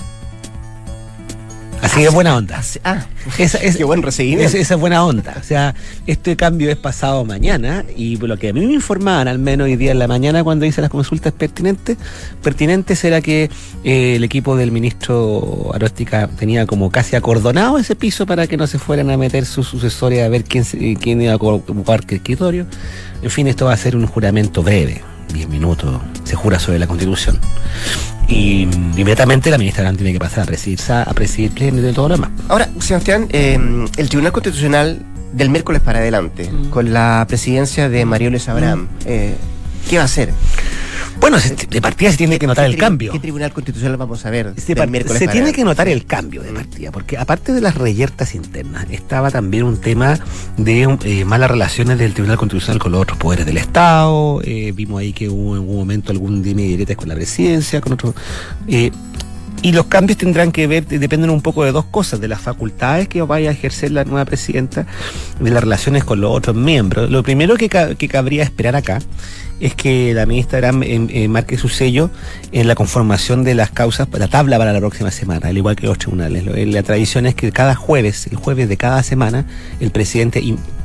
Así 1.98 2.04
que 2.04 2.08
es 2.10 2.14
buena 2.14 2.36
onda. 2.36 2.62
Ah, 2.84 3.06
Esa, 3.38 3.58
es- 3.60 3.78
qué 3.78 3.84
buen 3.84 4.02
recibimiento. 4.04 4.48
esa- 4.48 4.58
esa 4.58 4.74
es 4.76 4.80
buena 4.80 5.04
onda. 5.06 5.36
O 5.40 5.44
sea, 5.44 5.76
este 6.06 6.36
cambio 6.36 6.70
es 6.70 6.78
pasado 6.78 7.26
mañana 7.26 7.84
y 7.96 8.18
por 8.18 8.30
lo 8.30 8.38
que 8.38 8.50
a 8.50 8.54
mí 8.54 8.66
me 8.66 8.74
informaban, 8.74 9.28
al 9.28 9.40
menos 9.40 9.66
hoy 9.66 9.76
día 9.76 9.92
en 9.92 10.00
la 10.00 10.08
mañana, 10.08 10.44
cuando 10.44 10.66
hice 10.66 10.82
las 10.82 10.90
consultas 10.90 11.34
pertinentes, 11.34 11.98
pertinentes 12.42 13.04
era 13.04 13.22
que 13.22 13.50
eh, 13.84 14.16
el 14.16 14.24
equipo 14.24 14.56
del 14.56 14.72
ministro 14.72 15.72
Aróstica 15.74 16.28
tenía 16.28 16.66
como 16.66 16.90
casi 16.92 17.16
acordonado 17.16 17.78
ese 17.78 17.96
piso 17.96 18.26
para 18.26 18.48
que 18.48 18.58
no 18.58 18.68
se 18.68 18.80
fueran 18.80 19.10
a 19.10 19.18
meter 19.18 19.46
sus 19.46 19.68
sucesores 19.68 20.24
a 20.24 20.30
ver 20.30 20.44
quién, 20.44 20.66
se- 20.66 20.96
quién 20.96 21.22
iba 21.22 21.34
a 21.34 21.36
ocupar 21.38 22.06
qué 22.06 22.16
escritorio. 22.16 22.66
En 23.22 23.30
fin, 23.32 23.48
esto 23.48 23.66
va 23.66 23.74
a 23.74 23.78
ser 23.78 23.96
un 23.96 24.06
juramento 24.06 24.62
breve, 24.64 25.02
10 25.34 25.50
minutos, 25.50 26.00
se 26.24 26.36
jura 26.36 26.60
sobre 26.60 26.80
la 26.80 26.88
Constitución. 26.88 27.40
Y 28.28 28.64
inmediatamente 28.98 29.50
la 29.50 29.58
ministra 29.58 29.84
Grant 29.84 29.98
tiene 29.98 30.14
que 30.14 30.20
pasar 30.20 30.44
a 30.44 30.46
presidir, 30.46 30.80
a 30.90 31.14
presidir 31.14 31.52
pleno 31.52 31.80
y 31.80 31.82
de 31.82 31.94
todo 31.94 32.10
lo 32.10 32.16
demás. 32.16 32.32
Ahora, 32.50 32.70
Sebastián, 32.80 33.28
eh, 33.30 33.58
el 33.98 34.10
Tribunal 34.10 34.34
Constitucional 34.34 35.02
del 35.34 35.50
miércoles 35.50 35.82
para 35.82 36.00
adelante, 36.00 36.50
Mm. 36.52 36.70
con 36.70 36.92
la 36.94 37.24
presidencia 37.28 37.90
de 37.90 38.06
Marioles 38.06 38.50
Abraham, 38.50 38.88
eh, 39.06 39.36
¿qué 39.90 39.98
va 39.98 40.04
a 40.04 40.06
hacer? 40.06 40.32
Bueno, 41.20 41.40
se- 41.40 41.56
de 41.56 41.82
partida 41.82 42.12
se 42.12 42.18
tiene 42.18 42.40
que 42.40 42.48
notar 42.48 42.66
¿Qué 42.68 42.74
el 42.74 42.78
cambio. 42.80 43.12
¿Qué 43.12 43.20
Tribunal 43.20 43.52
Constitucional 43.52 43.98
vamos 43.98 44.26
a 44.26 44.30
ver? 44.30 44.54
Se, 44.58 44.76
miércoles 44.88 45.20
se 45.20 45.28
tiene 45.28 45.52
que 45.52 45.64
notar 45.64 45.88
el 45.88 46.06
cambio 46.06 46.42
de 46.44 46.52
partida, 46.54 46.92
porque 46.92 47.18
aparte 47.18 47.54
de 47.54 47.62
las 47.62 47.76
reyertas 47.76 48.36
internas, 48.36 48.86
estaba 48.92 49.30
también 49.32 49.64
un 49.64 49.78
tema 49.78 50.20
de 50.58 50.98
eh, 51.04 51.26
malas 51.26 51.50
relaciones 51.52 51.98
del 51.98 52.14
Tribunal 52.14 52.38
Constitucional 52.38 52.80
con 52.80 52.92
los 52.92 53.02
otros 53.02 53.18
poderes 53.18 53.46
del 53.46 53.58
Estado. 53.58 54.42
eh, 54.44 54.72
vimos 54.76 55.00
ahí 55.02 55.12
que 55.12 55.28
hubo 55.30 55.56
en 55.56 55.62
algún 55.62 55.78
momento 55.78 56.12
algún 56.12 56.42
dime 56.42 56.64
y 56.64 56.86
con 56.96 57.10
la 57.10 57.16
presidencia, 57.16 57.82
con 57.82 57.94
otros. 57.94 58.14
eh, 58.68 58.92
y 59.68 59.72
los 59.74 59.88
cambios 59.88 60.18
tendrán 60.18 60.52
que 60.54 60.66
ver, 60.68 60.86
dependen 60.88 61.30
un 61.30 61.42
poco 61.42 61.66
de 61.66 61.72
dos 61.74 61.84
cosas, 61.86 62.22
de 62.22 62.28
las 62.30 62.40
facultades 62.40 63.08
que 63.10 63.22
vaya 63.22 63.50
a 63.50 63.54
ejercer 63.54 63.92
la 63.92 64.06
nueva 64.06 64.24
presidenta, 64.24 64.86
de 65.40 65.52
las 65.52 65.62
relaciones 65.62 66.04
con 66.06 66.22
los 66.22 66.32
otros 66.32 66.56
miembros. 66.56 67.10
Lo 67.10 67.22
primero 67.22 67.58
que, 67.58 67.68
ca- 67.68 67.96
que 67.96 68.08
cabría 68.08 68.44
esperar 68.44 68.76
acá 68.78 69.00
es 69.60 69.74
que 69.76 70.14
la 70.14 70.26
ministra 70.26 70.70
em, 70.70 70.84
eh, 71.12 71.28
marque 71.28 71.58
su 71.58 71.68
sello 71.68 72.10
en 72.52 72.68
la 72.68 72.76
conformación 72.76 73.44
de 73.44 73.56
las 73.56 73.72
causas, 73.72 74.08
la 74.14 74.28
tabla 74.30 74.58
para 74.58 74.72
la 74.72 74.80
próxima 74.80 75.12
semana, 75.12 75.50
al 75.50 75.58
igual 75.58 75.76
que 75.76 75.88
los 75.88 75.98
tribunales. 75.98 76.44
Eh, 76.56 76.66
La 76.68 76.84
tradición 76.84 77.26
es 77.26 77.36
que 77.36 77.52
cada 77.52 77.76
jueves, 77.76 78.28
el 78.28 78.38
jueves 78.38 78.70
de 78.70 78.78
cada 78.78 79.04
semana, 79.04 79.46
el 79.82 79.92
presidente 79.92 80.42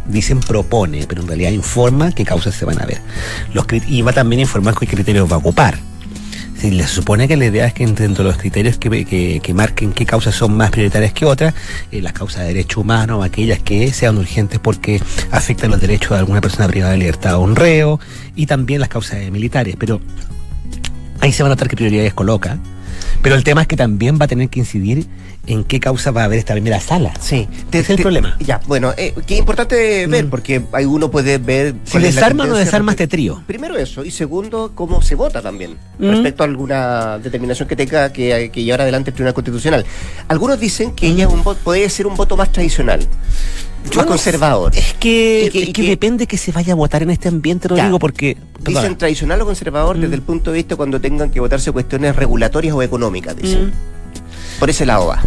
dicen 0.08 0.40
propone, 0.40 1.04
pero 1.06 1.22
en 1.22 1.28
realidad 1.28 1.50
informa 1.52 2.10
qué 2.12 2.24
causas 2.24 2.54
se 2.56 2.64
van 2.64 2.80
a 2.82 2.86
ver. 2.86 2.98
Los, 3.54 3.64
y 3.86 4.02
va 4.02 4.12
también 4.12 4.40
a 4.40 4.42
informar 4.42 4.74
qué 4.74 4.86
criterios 4.88 5.30
va 5.30 5.36
a 5.36 5.38
ocupar. 5.38 5.78
Si 6.62 6.70
le 6.70 6.86
supone 6.86 7.26
que 7.26 7.36
la 7.36 7.46
idea 7.46 7.66
es 7.66 7.74
que 7.74 7.84
dentro 7.84 8.22
de 8.22 8.30
los 8.30 8.38
criterios 8.38 8.78
que, 8.78 9.04
que- 9.04 9.40
que 9.42 9.52
marquen 9.52 9.92
qué 9.92 10.06
causas 10.06 10.36
son 10.36 10.56
más 10.56 10.70
prioritarias 10.70 11.12
que 11.12 11.24
otras, 11.26 11.54
eh, 11.90 12.00
las 12.00 12.12
causas 12.12 12.42
de 12.42 12.48
derecho 12.54 12.80
humano, 12.82 13.24
aquellas 13.24 13.58
que 13.58 13.92
sean 13.92 14.16
urgentes 14.16 14.60
porque 14.60 15.02
afectan 15.32 15.72
los 15.72 15.80
derechos 15.80 16.10
de 16.10 16.18
alguna 16.18 16.40
persona 16.40 16.68
privada 16.68 16.92
de 16.92 16.98
libertad 16.98 17.34
o 17.34 17.40
un 17.40 17.56
reo, 17.56 17.98
y 18.36 18.46
también 18.46 18.78
las 18.78 18.88
causas 18.88 19.18
militares. 19.32 19.74
Pero 19.76 20.00
ahí 21.18 21.32
se 21.32 21.42
va 21.42 21.48
a 21.48 21.50
notar 21.50 21.68
qué 21.68 21.74
prioridades 21.74 22.14
coloca. 22.14 22.58
Pero 23.22 23.36
el 23.36 23.44
tema 23.44 23.62
es 23.62 23.68
que 23.68 23.76
también 23.76 24.18
va 24.20 24.24
a 24.24 24.28
tener 24.28 24.48
que 24.48 24.58
incidir 24.60 25.06
en 25.46 25.64
qué 25.64 25.80
causa 25.80 26.10
va 26.10 26.22
a 26.22 26.24
haber 26.24 26.38
esta 26.38 26.52
primera 26.54 26.80
sala. 26.80 27.12
Sí. 27.20 27.48
Ese 27.70 27.78
es 27.80 27.90
el 27.90 27.96
problema. 28.02 28.36
Ya, 28.40 28.60
bueno, 28.66 28.92
eh, 28.96 29.14
qué 29.26 29.36
importante 29.36 30.06
ver, 30.06 30.26
Mm. 30.26 30.30
porque 30.30 30.62
hay 30.72 30.84
uno 30.84 31.10
puede 31.10 31.38
ver... 31.38 31.74
Si 31.84 31.98
desarma 31.98 32.44
o 32.44 32.46
no 32.48 32.56
desarma 32.56 32.92
este 32.92 33.06
trío. 33.06 33.42
Primero 33.46 33.76
eso, 33.76 34.04
y 34.04 34.10
segundo, 34.10 34.72
cómo 34.74 35.02
se 35.02 35.14
vota 35.14 35.40
también, 35.40 35.76
Mm. 35.98 36.08
respecto 36.10 36.42
a 36.42 36.46
alguna 36.46 37.18
determinación 37.18 37.68
que 37.68 37.76
tenga 37.76 38.12
que, 38.12 38.50
que 38.52 38.62
llevar 38.64 38.80
adelante 38.82 39.10
el 39.10 39.14
Tribunal 39.14 39.34
Constitucional. 39.34 39.84
Algunos 40.28 40.58
dicen 40.60 40.92
que 40.92 41.06
ella 41.08 41.26
es 41.26 41.32
un 41.32 41.42
voto, 41.44 41.60
podría 41.62 41.88
ser 41.90 42.06
un 42.06 42.14
voto 42.16 42.36
más 42.36 42.50
tradicional, 42.52 43.00
Yo 43.84 43.96
más 43.96 44.06
no 44.06 44.06
conservador. 44.06 44.72
Es 44.76 44.94
que, 44.94 45.48
que- 45.52 45.66
que 45.66 45.72
que- 45.72 45.82
depende 45.82 46.26
que 46.28 46.38
se 46.38 46.52
vaya 46.52 46.72
a 46.72 46.76
votar 46.76 47.02
en 47.02 47.10
este 47.10 47.26
ambiente, 47.28 47.68
Ya. 47.68 47.74
Rodrigo, 47.76 47.98
porque... 47.98 48.36
Dicen 48.64 48.96
tradicional 48.96 49.40
o 49.40 49.44
conservador 49.44 49.96
desde 49.96 50.10
Mm. 50.10 50.14
el 50.14 50.22
punto 50.22 50.52
de 50.52 50.58
vista 50.58 50.76
cuando 50.76 51.00
tengan 51.00 51.30
que 51.30 51.40
votarse 51.40 51.72
cuestiones 51.72 52.14
regulatorias 52.14 52.72
o 52.76 52.80
económicas, 52.82 53.11
dicen. 53.36 53.66
Mm. 53.66 53.72
Por 54.58 54.70
ese 54.70 54.86
lado 54.86 55.06
va. 55.08 55.20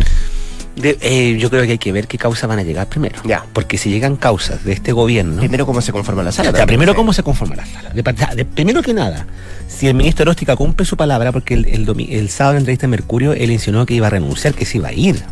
De- 0.75 0.97
eh, 1.01 1.37
yo 1.39 1.49
creo 1.49 1.63
que 1.65 1.71
hay 1.71 1.77
que 1.77 1.91
ver 1.93 2.05
qué 2.07 2.17
causas 2.17 2.49
van 2.49 2.59
a 2.59 2.63
llegar 2.63 2.87
primero. 2.87 3.21
Ya. 3.23 3.45
Porque 3.53 3.77
si 3.77 3.89
llegan 3.89 4.17
causas 4.17 4.63
de 4.65 4.73
este 4.73 4.91
gobierno... 4.91 5.39
Primero 5.39 5.65
cómo 5.65 5.81
se 5.81 5.91
conforma 5.93 6.21
la 6.21 6.31
sala. 6.33 6.49
O 6.49 6.51
sea, 6.51 6.59
también, 6.59 6.79
primero 6.79 6.95
cómo 6.95 7.13
se 7.13 7.23
conforma 7.23 7.55
la 7.55 7.65
sala. 7.65 7.91
De 7.91 8.01
de- 8.03 8.45
primero 8.45 8.81
que 8.81 8.93
nada, 8.93 9.25
si 9.69 9.87
el 9.87 9.93
ministro 9.93 10.23
Eróstica 10.23 10.55
cumple 10.57 10.85
su 10.85 10.97
palabra, 10.97 11.31
porque 11.31 11.53
el, 11.53 11.65
el, 11.67 12.07
el 12.09 12.29
sábado 12.29 12.53
en 12.53 12.55
la 12.57 12.59
entrevista 12.59 12.85
en 12.87 12.89
Mercurio, 12.91 13.31
él 13.33 13.51
insinuó 13.51 13.85
que 13.85 13.93
iba 13.93 14.07
a 14.07 14.09
renunciar, 14.09 14.53
que 14.53 14.65
se 14.65 14.77
iba 14.77 14.89
a 14.89 14.93
ir. 14.93 15.23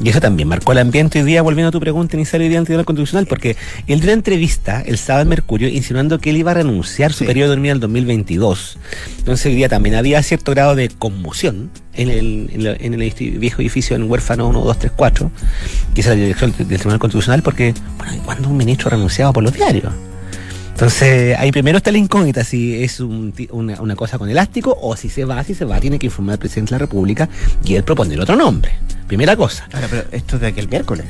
Y 0.00 0.10
eso 0.10 0.20
también 0.20 0.48
marcó 0.48 0.70
el 0.70 0.78
ambiente 0.78 1.18
hoy 1.18 1.24
día, 1.24 1.42
volviendo 1.42 1.68
a 1.70 1.72
tu 1.72 1.80
pregunta 1.80 2.14
inicial 2.16 2.40
hoy 2.42 2.48
día 2.48 2.60
ante 2.60 2.76
la 2.76 2.84
Constitucional, 2.84 3.26
porque 3.26 3.56
él 3.88 3.98
dio 3.98 4.04
una 4.04 4.12
entrevista 4.12 4.80
el 4.86 4.96
sábado 4.96 5.22
en 5.22 5.28
Mercurio 5.28 5.68
insinuando 5.68 6.20
que 6.20 6.30
él 6.30 6.36
iba 6.36 6.52
a 6.52 6.54
renunciar 6.54 7.12
su 7.12 7.20
Sí. 7.20 7.24
periodo 7.24 7.50
de 7.50 7.56
dormir 7.56 7.72
al 7.72 7.80
2022. 7.80 8.78
Entonces 9.18 9.46
hoy 9.46 9.56
día 9.56 9.68
también 9.68 9.96
había 9.96 10.22
cierto 10.22 10.52
grado 10.52 10.76
de 10.76 10.88
conmoción 10.88 11.70
en 11.94 12.10
el, 12.10 12.48
en 12.54 12.62
la- 12.64 12.76
en 12.78 12.94
el 12.94 13.12
viejo 13.40 13.60
edificio 13.60 13.96
en 13.96 14.08
Huérfano 14.08 14.46
1, 14.46 14.60
2, 14.64 14.78
3, 14.78 14.92
4, 14.94 15.32
que 15.94 16.00
es 16.02 16.06
la 16.06 16.14
dirección 16.14 16.54
del 16.56 16.66
Tribunal 16.68 17.00
Constitucional, 17.00 17.42
porque, 17.42 17.74
bueno, 17.96 18.14
¿y 18.14 18.18
¿cuándo 18.18 18.48
un 18.50 18.56
ministro 18.56 18.86
ha 18.86 18.90
renunciado 18.92 19.32
por 19.32 19.42
los 19.42 19.52
diarios? 19.52 19.92
Entonces, 20.78 21.36
ahí 21.36 21.50
primero 21.50 21.78
está 21.78 21.90
la 21.90 21.98
incógnita 21.98 22.44
si 22.44 22.84
es 22.84 23.00
un 23.00 23.34
una, 23.50 23.82
una 23.82 23.96
cosa 23.96 24.16
con 24.16 24.30
elástico 24.30 24.78
o 24.80 24.94
si 24.94 25.08
se 25.08 25.24
va, 25.24 25.42
si 25.42 25.56
se 25.56 25.64
va, 25.64 25.80
tiene 25.80 25.98
que 25.98 26.06
informar 26.06 26.34
al 26.34 26.38
presidente 26.38 26.70
de 26.70 26.74
la 26.76 26.78
República 26.78 27.28
y 27.64 27.74
él 27.74 27.82
proponer 27.82 28.20
otro 28.20 28.36
nombre. 28.36 28.70
Primera 29.08 29.34
cosa. 29.34 29.66
Ahora, 29.72 29.88
pero 29.90 30.04
esto 30.12 30.36
es 30.36 30.42
de 30.42 30.46
aquel 30.46 30.68
miércoles. 30.68 31.04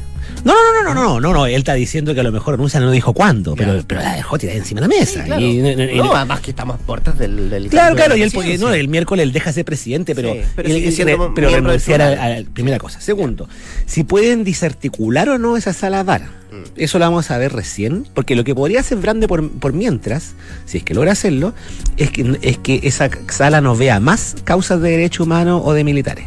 No, 0.45 0.53
no, 0.55 0.83
no, 0.83 0.95
no, 0.95 1.03
no, 1.03 1.21
no, 1.21 1.33
no, 1.33 1.47
él 1.47 1.57
está 1.57 1.75
diciendo 1.75 2.15
que 2.15 2.21
a 2.21 2.23
lo 2.23 2.33
mejor 2.33 2.55
renuncia, 2.55 2.79
no 2.81 2.91
dijo 2.91 3.13
cuándo, 3.13 3.55
pero, 3.57 3.83
pero 3.87 4.01
la 4.03 4.15
dejó 4.15 4.39
tirada 4.39 4.57
encima 4.59 4.81
de 4.81 4.89
la 4.89 4.95
mesa. 4.99 5.25
claro. 5.25 5.41
Y- 5.43 5.61
y- 5.61 5.83
y- 5.95 5.97
no, 5.99 6.15
además 6.15 6.41
que 6.41 6.51
estamos 6.51 6.77
a 6.77 6.79
puertas 6.79 7.19
del, 7.19 7.51
del 7.51 7.69
Claro, 7.69 7.97
claro, 7.97 8.17
y 8.17 8.23
él, 8.23 8.31
porque, 8.33 8.57
no, 8.59 8.71
el 8.73 8.89
miércoles 8.89 9.25
él 9.25 9.33
deja 9.33 9.53
ser 9.53 9.65
presidente, 9.65 10.15
pero, 10.15 10.33
Sí, 10.35 10.41
pero 10.57 10.69
él- 10.69 10.77
él- 10.85 11.35
renunciar 11.53 12.03
a, 12.03 12.43
primera 12.55 12.79
cosa. 12.79 13.01
Segundo, 13.01 13.49
si 13.87 14.05
pueden 14.05 14.45
disarticular 14.45 15.29
o 15.29 15.39
no 15.39 15.57
esa 15.57 15.73
sala 15.73 16.03
VAR, 16.05 16.23
Mm. 16.51 16.63
eso 16.77 16.99
lo 16.99 17.05
vamos 17.05 17.31
a 17.31 17.37
ver 17.39 17.53
recién, 17.53 18.07
porque 18.15 18.35
lo 18.35 18.43
que 18.45 18.55
podría 18.55 18.81
hacer 18.81 18.97
Brande 18.99 19.29
por, 19.29 19.51
por 19.51 19.73
mientras, 19.75 20.35
si 20.65 20.79
es 20.79 20.85
que 20.85 20.95
logra 20.95 21.13
hacerlo, 21.13 21.53
es 21.99 22.11
que, 22.11 22.39
es 22.43 22.57
que 22.59 22.81
esa 22.85 23.11
sala 23.29 23.61
no 23.61 23.77
vea 23.77 24.01
más 24.01 24.35
causas 24.45 24.81
de 24.81 24.91
derechos 24.93 25.27
humanos 25.27 25.61
o 25.65 25.73
de 25.75 25.85
militares. 25.85 26.27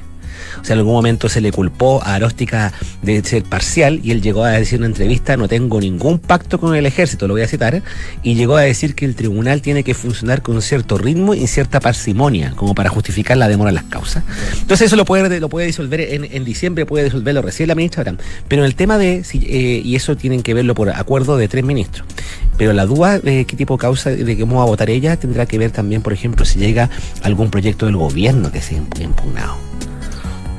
O 0.62 0.64
sea, 0.64 0.74
en 0.74 0.80
algún 0.80 0.94
momento 0.94 1.28
se 1.28 1.42
le 1.42 1.52
culpó 1.52 2.02
a 2.04 2.16
Aróstica 2.16 2.72
de 3.02 3.24
ser 3.24 3.44
parcial 3.44 4.00
y 4.04 4.12
él 4.12 4.22
llegó 4.22 4.44
a 4.44 4.52
decir 4.52 4.76
en 4.76 4.82
una 4.82 4.88
entrevista, 4.88 5.36
no 5.38 5.48
tengo 5.48 5.80
ningún 5.80 6.20
pacto 6.20 6.60
con 6.60 6.76
el 6.76 6.86
ejército, 6.86 7.28
lo 7.28 7.34
voy 7.34 7.42
a 7.42 7.48
citar, 7.48 7.82
y 8.24 8.36
llegó 8.36 8.56
a 8.58 8.62
decir 8.62 8.94
que 8.96 9.06
el 9.06 9.16
tribunal 9.16 9.62
tiene 9.62 9.84
que 9.84 9.94
funcionar 9.94 10.42
con 10.42 10.62
cierto 10.62 10.98
ritmo 10.98 11.34
y 11.34 11.48
cierta 11.48 11.80
parsimonia, 11.80 12.54
como 12.56 12.76
para 12.76 12.90
justificar 12.90 13.38
la 13.38 13.48
demora 13.48 13.70
en 13.70 13.76
las 13.76 13.86
causas. 13.86 14.24
Entonces 14.62 14.88
eso 14.88 14.96
lo 14.96 15.06
puede, 15.06 15.40
lo 15.40 15.50
puede 15.50 15.68
disolver 15.68 16.02
en, 16.02 16.26
en 16.32 16.46
diciembre, 16.46 16.86
puede 16.86 17.06
disolverlo 17.06 17.42
recién 17.42 17.68
la 17.68 17.76
ministra 17.76 18.02
Abraham. 18.02 18.18
Pero 18.48 18.64
el 18.66 18.76
tema 18.76 18.98
de, 18.98 19.24
si, 19.24 19.40
eh, 19.40 19.82
y 19.84 19.96
eso 19.96 20.16
tienen 20.16 20.44
que 20.44 20.54
verlo 20.54 20.76
por 20.76 20.90
acuerdo 20.90 21.38
de 21.38 21.48
tres 21.48 21.64
ministros, 21.64 22.06
pero 22.58 22.74
la 22.74 22.86
duda 22.86 23.20
de 23.20 23.46
qué 23.46 23.56
tipo 23.56 23.76
de 23.78 23.82
causa, 23.82 24.12
de 24.12 24.40
cómo 24.40 24.58
va 24.58 24.64
a 24.64 24.68
votar 24.68 24.90
ella, 24.90 25.18
tendrá 25.18 25.46
que 25.48 25.58
ver 25.58 25.72
también, 25.72 26.02
por 26.02 26.14
ejemplo, 26.14 26.46
si 26.46 26.60
llega 26.60 26.90
algún 27.24 27.50
proyecto 27.50 27.88
del 27.88 27.98
gobierno 27.98 28.52
que 28.52 28.62
sea 28.62 28.78
impu- 28.80 29.02
impugnado 29.02 29.56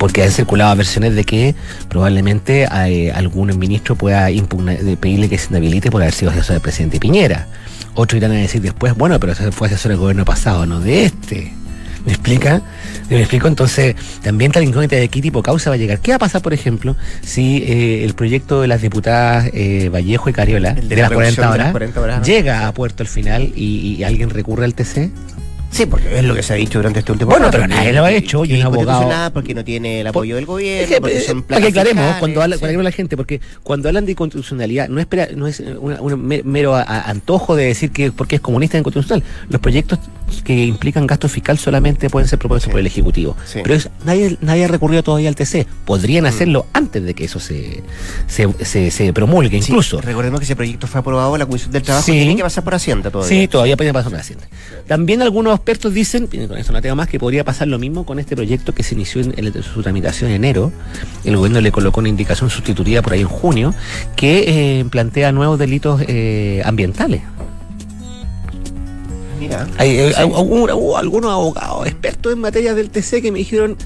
porque 0.03 0.21
han 0.21 0.31
circulado 0.31 0.75
versiones 0.75 1.15
de 1.15 1.23
que 1.23 1.55
probablemente 1.87 2.67
eh, 2.87 3.09
algún 3.13 3.57
ministro 3.57 3.95
pueda 3.95 4.29
impugnar- 4.31 4.97
pedirle 4.97 5.29
que 5.29 5.37
se 5.37 5.47
inhabilite 5.49 5.89
por 5.89 6.01
haber 6.01 6.13
sido 6.13 6.29
asesor 6.29 6.55
del 6.55 6.61
presidente 6.61 6.99
Piñera. 6.99 7.47
Otros 7.95 8.17
irán 8.17 8.31
a 8.31 8.35
decir 8.35 8.61
después, 8.61 8.95
bueno, 8.95 9.17
pero 9.17 9.31
ese 9.31 9.49
fue 9.53 9.67
asesor 9.67 9.91
del 9.91 9.99
gobierno 9.99 10.25
pasado, 10.25 10.65
no 10.65 10.81
de 10.81 11.05
este. 11.05 11.53
¿Me 12.05 12.11
explica? 12.11 12.61
¿Me 13.09 13.19
explico? 13.21 13.47
Entonces, 13.47 13.95
también 14.21 14.51
la 14.53 14.61
incógnita 14.61 14.97
de 14.97 15.07
qué 15.07 15.21
tipo 15.21 15.39
de 15.39 15.43
causa 15.43 15.69
va 15.69 15.75
a 15.75 15.79
llegar. 15.79 15.99
¿Qué 16.01 16.11
va 16.11 16.17
a 16.17 16.19
pasar, 16.19 16.41
por 16.41 16.53
ejemplo, 16.53 16.97
si 17.21 17.63
eh, 17.65 18.03
el 18.03 18.13
proyecto 18.13 18.59
de 18.59 18.67
las 18.67 18.81
diputadas 18.81 19.49
eh, 19.53 19.87
Vallejo 19.87 20.29
y 20.29 20.33
Cariola, 20.33 20.73
de, 20.73 20.81
de 20.81 20.95
la 20.97 21.03
las 21.03 21.11
40 21.13 21.17
reducción 21.21 21.51
de 21.53 21.57
las 21.59 21.59
horas, 21.59 21.71
40 21.71 22.01
horas. 22.01 22.27
llega 22.27 22.67
a 22.67 22.73
puerto 22.73 23.03
al 23.03 23.07
final 23.07 23.53
y, 23.55 23.95
y 23.97 24.03
alguien 24.03 24.31
recurre 24.31 24.65
al 24.65 24.73
TC? 24.75 25.11
Sí, 25.73 25.87
porque 25.87 26.19
es 26.19 26.23
lo 26.23 26.35
que 26.35 26.43
se 26.43 26.53
ha 26.53 26.55
dicho 26.55 26.77
durante 26.77 26.99
este 26.99 27.11
último 27.11 27.31
Bueno, 27.31 27.47
pero 27.51 27.67
nadie 27.67 27.91
lo 27.93 28.05
ha 28.05 28.11
hecho, 28.11 28.45
y 28.45 28.53
un 28.53 28.61
abogado- 28.61 29.31
Porque 29.33 29.53
no 29.55 29.63
tiene 29.63 30.01
el 30.01 30.07
apoyo 30.07 30.35
del 30.35 30.45
gobierno, 30.45 30.87
que, 30.87 31.01
porque 31.01 31.17
eh, 31.17 31.21
son 31.21 31.41
para 31.43 31.59
que 31.61 31.67
aclaremos, 31.67 32.15
cuando 32.19 32.41
habla, 32.43 32.57
la 32.83 32.91
gente, 32.91 33.17
porque 33.17 33.41
cuando 33.63 33.89
hablan 33.89 34.05
de 34.05 34.11
inconstitucionalidad, 34.11 34.87
no 34.89 34.99
es, 34.99 35.07
pera- 35.07 35.29
no 35.35 35.47
es 35.47 35.59
un 35.61 36.27
me- 36.27 36.43
mero 36.43 36.75
antojo 36.75 37.55
de 37.55 37.65
decir 37.65 37.91
que 37.91 38.11
porque 38.11 38.35
es 38.35 38.41
comunista 38.41 38.77
es 38.77 38.81
inconstitucional. 38.81 39.23
Los 39.49 39.59
proyectos 39.61 39.99
que 40.43 40.65
implican 40.65 41.05
gasto 41.07 41.29
fiscal 41.29 41.57
solamente 41.57 42.09
pueden 42.09 42.27
ser 42.27 42.39
propuestos 42.39 42.65
Sí. 42.67 42.71
por 42.71 42.79
el 42.79 42.87
Ejecutivo. 42.87 43.35
Sí. 43.45 43.59
Pero 43.63 43.75
es- 43.75 43.89
nadie, 44.05 44.37
nadie 44.41 44.65
ha 44.65 44.67
recurrido 44.67 45.03
todavía 45.03 45.29
al 45.29 45.35
TC. 45.35 45.65
Podrían 45.85 46.25
hacerlo 46.25 46.65
antes 46.73 47.03
de 47.03 47.13
que 47.13 47.25
eso 47.25 47.39
se, 47.39 47.83
se, 48.27 48.47
se, 48.65 48.91
se 48.91 49.13
promulgue, 49.13 49.61
Sí, 49.61 49.71
incluso. 49.71 50.01
recordemos 50.01 50.39
que 50.39 50.45
ese 50.45 50.55
proyecto 50.55 50.87
fue 50.87 50.99
aprobado 51.01 51.33
en 51.35 51.39
la 51.39 51.45
Comisión 51.45 51.71
del 51.71 51.81
Trabajo 51.83 52.05
Sí. 52.05 52.11
y 52.13 52.15
tiene 52.19 52.35
que 52.35 52.43
pasar 52.43 52.63
por 52.63 52.73
Hacienda 52.75 53.09
todavía. 53.11 53.41
Sí, 53.41 53.47
todavía 53.47 53.77
podría 53.77 53.93
pasar 53.93 54.11
por 54.11 54.19
Hacienda. 54.19 54.47
También 54.87 55.21
algunos 55.21 55.55
expertos 55.55 55.93
dicen, 55.93 56.27
y 56.31 56.47
con 56.47 56.57
esto 56.57 56.73
no 56.73 56.81
tengo 56.81 56.95
más, 56.95 57.07
que 57.07 57.19
podría 57.19 57.43
pasar 57.43 57.67
lo 57.67 57.79
mismo 57.79 58.05
con 58.05 58.19
este 58.19 58.35
proyecto 58.35 58.73
que 58.73 58.83
se 58.83 58.95
inició 58.95 59.21
en, 59.21 59.33
en 59.37 59.63
su 59.63 59.81
tramitación 59.83 60.29
en 60.31 60.37
enero. 60.37 60.71
El 61.23 61.37
gobierno 61.37 61.61
le 61.61 61.71
colocó 61.71 61.99
una 61.99 62.09
indicación 62.09 62.49
sustitutiva 62.49 63.01
por 63.01 63.13
ahí 63.13 63.21
en 63.21 63.27
junio 63.27 63.73
que 64.15 64.79
eh, 64.79 64.85
plantea 64.89 65.31
nuevos 65.31 65.57
delitos 65.59 66.01
eh, 66.07 66.61
ambientales. 66.65 67.21
Mira. 69.43 69.67
Hay, 69.77 70.11
Sí. 70.13 70.23
hubo- 70.23 70.73
hubo 70.75 70.97
algunos 70.97 71.31
abogados 71.31 71.85
expertos 71.87 72.33
en 72.33 72.39
materia 72.39 72.73
del 72.73 72.89
TC 72.89 73.21
que 73.21 73.31
me 73.31 73.39
dijeron, 73.39 73.77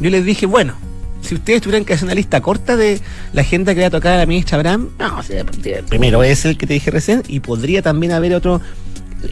yo 0.00 0.10
les 0.10 0.24
dije, 0.24 0.46
bueno, 0.46 0.74
si 1.22 1.34
ustedes 1.34 1.60
tuvieran 1.62 1.84
que 1.84 1.94
hacer 1.94 2.04
una 2.04 2.14
lista 2.14 2.40
corta 2.40 2.76
de 2.76 3.00
la 3.32 3.40
agenda 3.40 3.74
que 3.74 3.80
le 3.80 3.84
va 3.84 3.88
a 3.88 3.90
tocar 3.90 4.12
a 4.12 4.18
la 4.18 4.26
ministra 4.26 4.56
Abraham, 4.56 4.90
no, 4.98 5.18
o 5.18 5.22
sea, 5.22 5.44
primero 5.88 6.22
es 6.22 6.44
el 6.44 6.56
que 6.56 6.66
te 6.66 6.74
dije 6.74 6.90
recién 6.90 7.22
y 7.28 7.40
podría 7.40 7.82
también 7.82 8.12
haber 8.12 8.34
otro, 8.34 8.60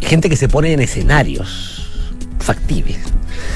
gente 0.01 0.29
que 0.29 0.37
se 0.37 0.49
pone 0.49 0.73
en 0.73 0.81
escenarios 0.81 1.84
factibles. 2.44 2.98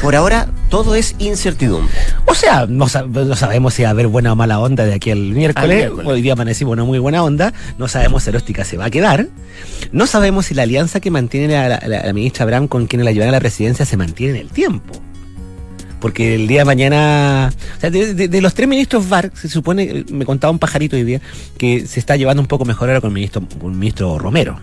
Por 0.03 0.17
ahora, 0.17 0.49
todo 0.71 0.95
es 0.95 1.15
incertidumbre. 1.19 1.93
O 2.27 2.35
sea, 2.35 2.67
no, 2.69 2.87
sab- 2.87 3.09
no 3.09 3.37
sabemos 3.37 3.75
si 3.75 3.83
va 3.83 3.89
a 3.89 3.93
haber 3.93 4.07
buena 4.09 4.33
o 4.33 4.37
mala 4.37 4.59
onda 4.59 4.85
de 4.85 4.95
aquí 4.95 5.11
al 5.11 5.19
miércoles. 5.21 5.71
Al 5.71 5.77
miércoles. 5.77 6.07
Hoy 6.09 6.23
día 6.23 6.33
amanecimos 6.35 6.73
una 6.73 6.85
muy 6.85 6.99
buena 6.99 7.23
onda. 7.23 7.53
No 7.79 7.89
sabemos 7.89 8.23
si 8.25 8.31
Eróstica 8.31 8.65
se 8.65 8.77
va 8.77 8.87
a 8.87 8.91
quedar. 8.91 9.29
No 9.93 10.07
sabemos 10.07 10.47
si 10.47 10.55
la 10.55 10.63
alianza 10.65 11.01
que 11.01 11.11
mantiene 11.11 11.53
la, 11.55 11.69
la- 11.69 11.83
la- 11.87 12.07
la 12.07 12.13
ministra 12.13 12.45
Abraham 12.45 12.69
con 12.69 12.87
quienes 12.87 13.05
la 13.05 13.13
llevan 13.13 13.29
a 13.29 13.33
la 13.33 13.41
presidencia 13.41 13.85
se 13.85 13.97
mantiene 13.97 14.35
en 14.41 14.47
el 14.47 14.51
tiempo. 14.51 14.95
Porque 16.01 16.35
el 16.37 16.47
día 16.47 16.61
de 16.61 16.65
mañana. 16.65 17.53
O 17.77 17.81
sea, 17.81 17.91
de, 17.91 18.15
de- 18.15 18.29
de 18.29 18.41
los 18.41 18.55
tres 18.55 18.69
ministros 18.69 19.09
VAR, 19.09 19.33
se 19.35 19.49
supone, 19.49 20.05
me 20.13 20.25
contaba 20.25 20.51
un 20.53 20.59
pajarito 20.61 20.95
hoy 20.97 21.03
día, 21.05 21.21
que 21.57 21.87
se 21.87 21.99
está 21.99 22.15
llevando 22.17 22.41
un 22.41 22.47
poco 22.47 22.65
mejor 22.65 22.89
ahora 22.89 23.01
con 23.01 23.09
el 23.11 23.15
ministro, 23.15 23.43
con 23.61 23.73
el 23.73 23.79
ministro 23.79 24.19
Romero. 24.19 24.61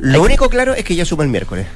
Lo 0.00 0.22
único 0.22 0.48
claro 0.48 0.72
es 0.74 0.84
que 0.84 0.94
ya 0.94 1.04
suma 1.04 1.22
el 1.24 1.28
miércoles. 1.28 1.66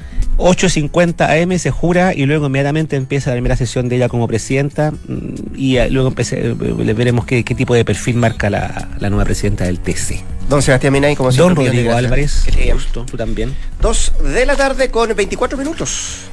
8.50 0.41 1.43
AM 1.43 1.57
se 1.59 1.71
jura 1.71 2.13
y 2.13 2.25
luego 2.25 2.47
inmediatamente 2.47 2.95
empieza 2.95 3.29
la 3.29 3.35
primera 3.35 3.55
sesión 3.55 3.89
de 3.89 3.97
ella 3.97 4.09
como 4.09 4.27
presidenta 4.27 4.91
mm, 4.91 5.55
y 5.55 5.77
eh, 5.77 5.89
luego 5.89 6.09
empecé, 6.09 6.39
eh, 6.39 6.55
le 6.55 6.93
veremos 6.93 7.25
qué, 7.25 7.43
qué 7.43 7.55
tipo 7.55 7.75
de 7.75 7.85
perfil 7.85 8.15
marca 8.15 8.49
la, 8.49 8.89
la 8.99 9.09
nueva 9.09 9.25
presidenta 9.25 9.65
del 9.65 9.79
TC. 9.79 10.23
Don 10.49 10.61
Sebastián 10.61 10.93
Minay, 10.93 11.15
como 11.15 11.31
siempre. 11.31 11.63
Don 11.63 11.73
Rodrigo. 11.73 11.93
Álvarez, 11.93 12.43
Que 12.53 12.73
gusto, 12.73 13.05
tú 13.05 13.15
también. 13.17 13.55
Dos 13.79 14.11
de 14.21 14.45
la 14.45 14.55
tarde 14.55 14.89
con 14.89 15.15
24 15.15 15.57
minutos. 15.57 16.23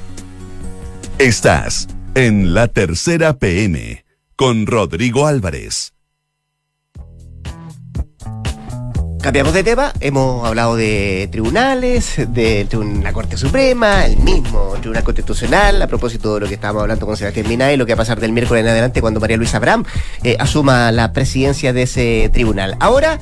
Estás 1.18 1.88
en 2.14 2.54
la 2.54 2.68
tercera 2.68 3.38
PM 3.38 4.04
con 4.34 4.66
Rodrigo 4.66 5.26
Álvarez. 5.26 5.92
Cambiamos 9.20 9.52
de 9.52 9.64
tema, 9.64 9.92
hemos 10.00 10.46
hablado 10.46 10.76
de 10.76 11.28
tribunales, 11.32 12.14
de 12.28 12.68
la 13.02 13.12
Corte 13.12 13.36
Suprema, 13.36 14.06
el 14.06 14.16
mismo 14.18 14.74
Tribunal 14.80 15.02
Constitucional, 15.02 15.82
a 15.82 15.88
propósito 15.88 16.34
de 16.34 16.40
lo 16.40 16.46
que 16.46 16.54
estábamos 16.54 16.82
hablando 16.82 17.04
con 17.04 17.16
Sebastián 17.16 17.48
Minay, 17.48 17.76
lo 17.76 17.84
que 17.84 17.94
va 17.94 17.96
a 17.96 18.04
pasar 18.04 18.20
del 18.20 18.32
miércoles 18.32 18.62
en 18.62 18.68
adelante 18.68 19.00
cuando 19.00 19.18
María 19.18 19.36
Luisa 19.36 19.56
Abraham 19.56 19.84
eh, 20.22 20.36
asuma 20.38 20.92
la 20.92 21.12
presidencia 21.12 21.72
de 21.72 21.82
ese 21.82 22.30
tribunal. 22.32 22.76
Ahora 22.78 23.18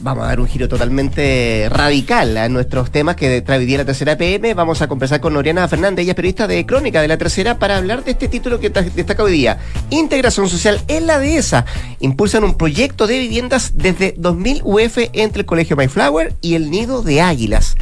vamos 0.00 0.24
a 0.24 0.28
dar 0.28 0.40
un 0.40 0.46
giro 0.46 0.68
totalmente 0.68 1.68
radical 1.70 2.36
a 2.36 2.48
nuestros 2.48 2.90
temas 2.90 3.16
que 3.16 3.40
trae 3.42 3.66
la 3.76 3.84
tercera 3.84 4.16
PM. 4.16 4.54
Vamos 4.54 4.80
a 4.82 4.88
conversar 4.88 5.20
con 5.20 5.36
Oriana 5.36 5.66
Fernández, 5.68 6.02
ella 6.04 6.12
es 6.12 6.16
periodista 6.16 6.46
de 6.46 6.64
Crónica 6.66 7.02
de 7.02 7.08
la 7.08 7.16
Tercera, 7.18 7.58
para 7.58 7.76
hablar 7.76 8.04
de 8.04 8.12
este 8.12 8.28
título 8.28 8.60
que 8.60 8.70
ta- 8.70 8.82
destaca 8.82 9.22
hoy 9.22 9.32
día. 9.32 9.58
Integración 9.90 10.48
social 10.48 10.80
en 10.88 11.06
la 11.06 11.18
dehesa. 11.18 11.64
Impulsan 12.00 12.44
un 12.44 12.54
proyecto 12.56 13.06
de 13.06 13.18
viviendas 13.18 13.72
desde 13.74 14.14
2000 14.16 14.62
UF 14.64 14.98
entre 15.12 15.40
el 15.40 15.46
Colegio 15.46 15.76
Mayflower 15.76 16.34
y 16.40 16.54
el 16.54 16.70
Nido 16.70 17.02
de 17.02 17.20
Águilas. 17.20 17.76